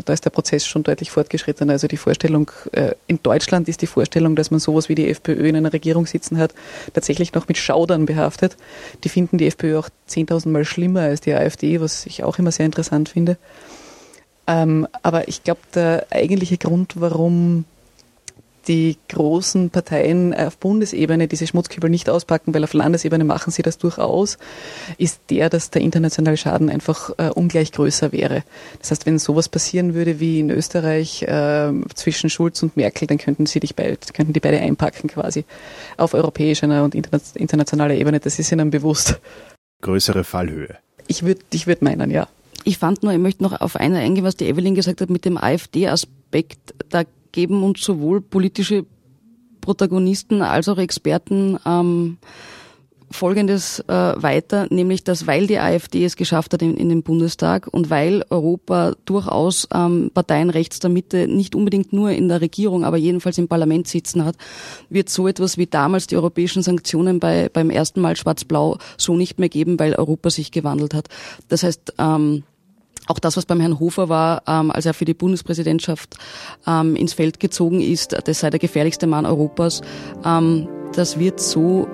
da 0.05 0.13
ist 0.13 0.25
der 0.25 0.29
Prozess 0.29 0.65
schon 0.65 0.83
deutlich 0.83 1.11
fortgeschritten. 1.11 1.69
Also 1.69 1.87
die 1.87 1.97
Vorstellung, 1.97 2.51
äh, 2.71 2.91
in 3.07 3.19
Deutschland 3.21 3.67
ist 3.67 3.81
die 3.81 3.87
Vorstellung, 3.87 4.35
dass 4.35 4.51
man 4.51 4.59
sowas 4.59 4.89
wie 4.89 4.95
die 4.95 5.09
FPÖ 5.09 5.47
in 5.47 5.55
einer 5.55 5.73
Regierung 5.73 6.05
sitzen 6.05 6.37
hat, 6.37 6.53
tatsächlich 6.93 7.33
noch 7.33 7.47
mit 7.47 7.57
Schaudern 7.57 8.05
behaftet. 8.05 8.57
Die 9.03 9.09
finden 9.09 9.37
die 9.37 9.47
FPÖ 9.47 9.79
auch 9.79 9.89
10.000 10.09 10.49
Mal 10.49 10.65
schlimmer 10.65 11.01
als 11.01 11.21
die 11.21 11.33
AfD, 11.33 11.81
was 11.81 12.05
ich 12.05 12.23
auch 12.23 12.39
immer 12.39 12.51
sehr 12.51 12.65
interessant 12.65 13.09
finde. 13.09 13.37
Ähm, 14.47 14.87
aber 15.03 15.27
ich 15.27 15.43
glaube, 15.43 15.59
der 15.75 16.07
eigentliche 16.09 16.57
Grund, 16.57 16.93
warum 16.95 17.65
die 18.67 18.97
großen 19.09 19.69
Parteien 19.69 20.33
auf 20.33 20.57
Bundesebene 20.57 21.27
diese 21.27 21.47
Schmutzkübel 21.47 21.89
nicht 21.89 22.09
auspacken, 22.09 22.53
weil 22.53 22.63
auf 22.63 22.73
Landesebene 22.73 23.23
machen 23.23 23.51
sie 23.51 23.61
das 23.61 23.77
durchaus, 23.77 24.37
ist 24.97 25.21
der, 25.29 25.49
dass 25.49 25.69
der 25.69 25.81
internationale 25.81 26.37
Schaden 26.37 26.69
einfach 26.69 27.11
äh, 27.17 27.29
ungleich 27.29 27.71
größer 27.71 28.11
wäre. 28.11 28.43
Das 28.79 28.91
heißt, 28.91 29.05
wenn 29.05 29.19
sowas 29.19 29.49
passieren 29.49 29.93
würde 29.93 30.19
wie 30.19 30.39
in 30.39 30.49
Österreich 30.49 31.23
äh, 31.23 31.71
zwischen 31.95 32.29
Schulz 32.29 32.61
und 32.63 32.77
Merkel, 32.77 33.07
dann 33.07 33.17
könnten 33.17 33.45
sie 33.45 33.59
dich 33.59 33.75
beide, 33.75 33.97
könnten 34.13 34.33
die 34.33 34.39
beide 34.39 34.59
einpacken 34.59 35.09
quasi 35.09 35.45
auf 35.97 36.13
europäischer 36.13 36.83
und 36.83 36.95
internationaler 36.95 37.95
Ebene. 37.95 38.19
Das 38.19 38.39
ist 38.39 38.51
ihnen 38.51 38.71
bewusst. 38.71 39.19
Größere 39.81 40.23
Fallhöhe. 40.23 40.77
Ich 41.07 41.23
würde 41.23 41.41
ich 41.51 41.67
würd 41.67 41.81
meinen, 41.81 42.11
ja. 42.11 42.27
Ich 42.63 42.79
fand 42.79 43.03
nur, 43.03 43.13
ich 43.13 43.19
möchte 43.19 43.43
noch 43.43 43.61
auf 43.61 43.77
eine 43.77 43.99
eingehen, 43.99 44.25
was 44.25 44.35
die 44.35 44.45
Evelyn 44.45 44.75
gesagt 44.75 44.99
hat 44.99 45.09
mit 45.09 45.23
dem 45.23 45.37
AfD-Aspekt. 45.37 46.73
Da 46.89 47.03
geben 47.37 47.61
uns 47.61 47.83
sowohl 47.83 48.19
politische 48.19 48.87
Protagonisten 49.61 50.41
als 50.41 50.67
auch 50.67 50.79
Experten 50.79 51.59
ähm, 51.67 52.17
Folgendes 53.11 53.79
äh, 53.81 53.93
weiter, 53.93 54.65
nämlich 54.71 55.03
dass 55.03 55.27
weil 55.27 55.45
die 55.45 55.59
AfD 55.59 56.03
es 56.03 56.15
geschafft 56.15 56.53
hat 56.53 56.63
in, 56.63 56.75
in 56.75 56.89
den 56.89 57.03
Bundestag 57.03 57.67
und 57.71 57.91
weil 57.91 58.25
Europa 58.31 58.95
durchaus 59.05 59.67
ähm, 59.71 60.09
Parteien 60.11 60.49
rechts 60.49 60.79
der 60.79 60.89
Mitte 60.89 61.27
nicht 61.27 61.53
unbedingt 61.53 61.93
nur 61.93 62.09
in 62.09 62.27
der 62.27 62.41
Regierung, 62.41 62.83
aber 62.83 62.97
jedenfalls 62.97 63.37
im 63.37 63.47
Parlament 63.47 63.87
sitzen 63.87 64.25
hat, 64.25 64.35
wird 64.89 65.09
so 65.09 65.27
etwas 65.27 65.59
wie 65.59 65.67
damals 65.67 66.07
die 66.07 66.17
europäischen 66.17 66.63
Sanktionen 66.63 67.19
bei, 67.19 67.49
beim 67.53 67.69
ersten 67.69 68.01
Mal 68.01 68.15
Schwarz-Blau 68.15 68.79
so 68.97 69.15
nicht 69.15 69.37
mehr 69.37 69.49
geben, 69.49 69.79
weil 69.79 69.93
Europa 69.93 70.31
sich 70.31 70.51
gewandelt 70.51 70.95
hat. 70.95 71.07
Das 71.49 71.61
heißt, 71.61 71.93
ähm, 71.99 72.43
auch 73.07 73.19
das, 73.19 73.37
was 73.37 73.45
beim 73.45 73.59
Herrn 73.59 73.79
Hofer 73.79 74.09
war, 74.09 74.43
ähm, 74.47 74.71
als 74.71 74.85
er 74.85 74.93
für 74.93 75.05
die 75.05 75.13
Bundespräsidentschaft 75.13 76.17
ähm, 76.65 76.95
ins 76.95 77.13
Feld 77.13 77.39
gezogen 77.39 77.81
ist, 77.81 78.15
das 78.25 78.39
sei 78.39 78.49
der 78.49 78.59
gefährlichste 78.59 79.07
Mann 79.07 79.25
Europas, 79.25 79.81
ähm, 80.25 80.67
das 80.93 81.19
wird 81.19 81.39
so 81.39 81.87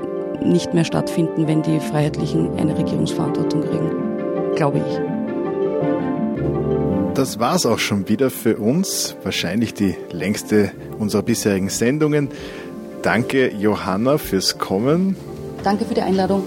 nicht 0.44 0.74
mehr 0.74 0.86
stattfinden, 0.86 1.48
wenn 1.48 1.62
die 1.62 1.80
Freiheitlichen 1.80 2.58
eine 2.58 2.78
Regierungsverantwortung 2.78 3.62
kriegen, 3.62 4.56
glaube 4.56 4.80
ich. 4.80 5.14
Das 7.14 7.40
war's 7.40 7.66
auch 7.66 7.80
schon 7.80 8.10
wieder 8.10 8.32
für 8.32 8.58
uns. 8.58 9.16
Wahrscheinlich 9.24 9.74
die 9.76 9.96
längste 10.12 10.72
unserer 10.98 11.22
bisherigen 11.22 11.70
Sendungen. 11.70 12.30
Danke 13.04 13.54
Johanna 13.54 14.18
fürs 14.18 14.58
Kommen. 14.58 15.16
Danke 15.64 15.86
für 15.86 15.94
die 15.94 16.02
Einladung. 16.02 16.44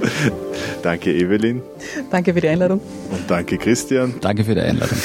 danke, 0.82 1.12
Evelyn. 1.12 1.62
Danke 2.10 2.34
für 2.34 2.40
die 2.40 2.48
Einladung. 2.48 2.80
Und 3.10 3.30
danke, 3.30 3.58
Christian. 3.58 4.14
Danke 4.20 4.44
für 4.44 4.54
die 4.54 4.60
Einladung. 4.60 4.98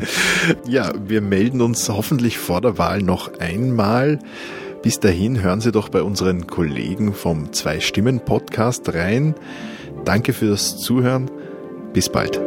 ja, 0.68 0.92
wir 1.06 1.20
melden 1.20 1.60
uns 1.60 1.88
hoffentlich 1.88 2.38
vor 2.38 2.60
der 2.60 2.78
Wahl 2.78 3.02
noch 3.02 3.38
einmal. 3.38 4.18
Bis 4.82 5.00
dahin 5.00 5.42
hören 5.42 5.60
Sie 5.60 5.72
doch 5.72 5.88
bei 5.88 6.02
unseren 6.02 6.46
Kollegen 6.46 7.12
vom 7.12 7.52
Zwei-Stimmen-Podcast 7.52 8.94
rein. 8.94 9.34
Danke 10.04 10.32
fürs 10.32 10.78
Zuhören. 10.78 11.30
Bis 11.92 12.08
bald. 12.08 12.40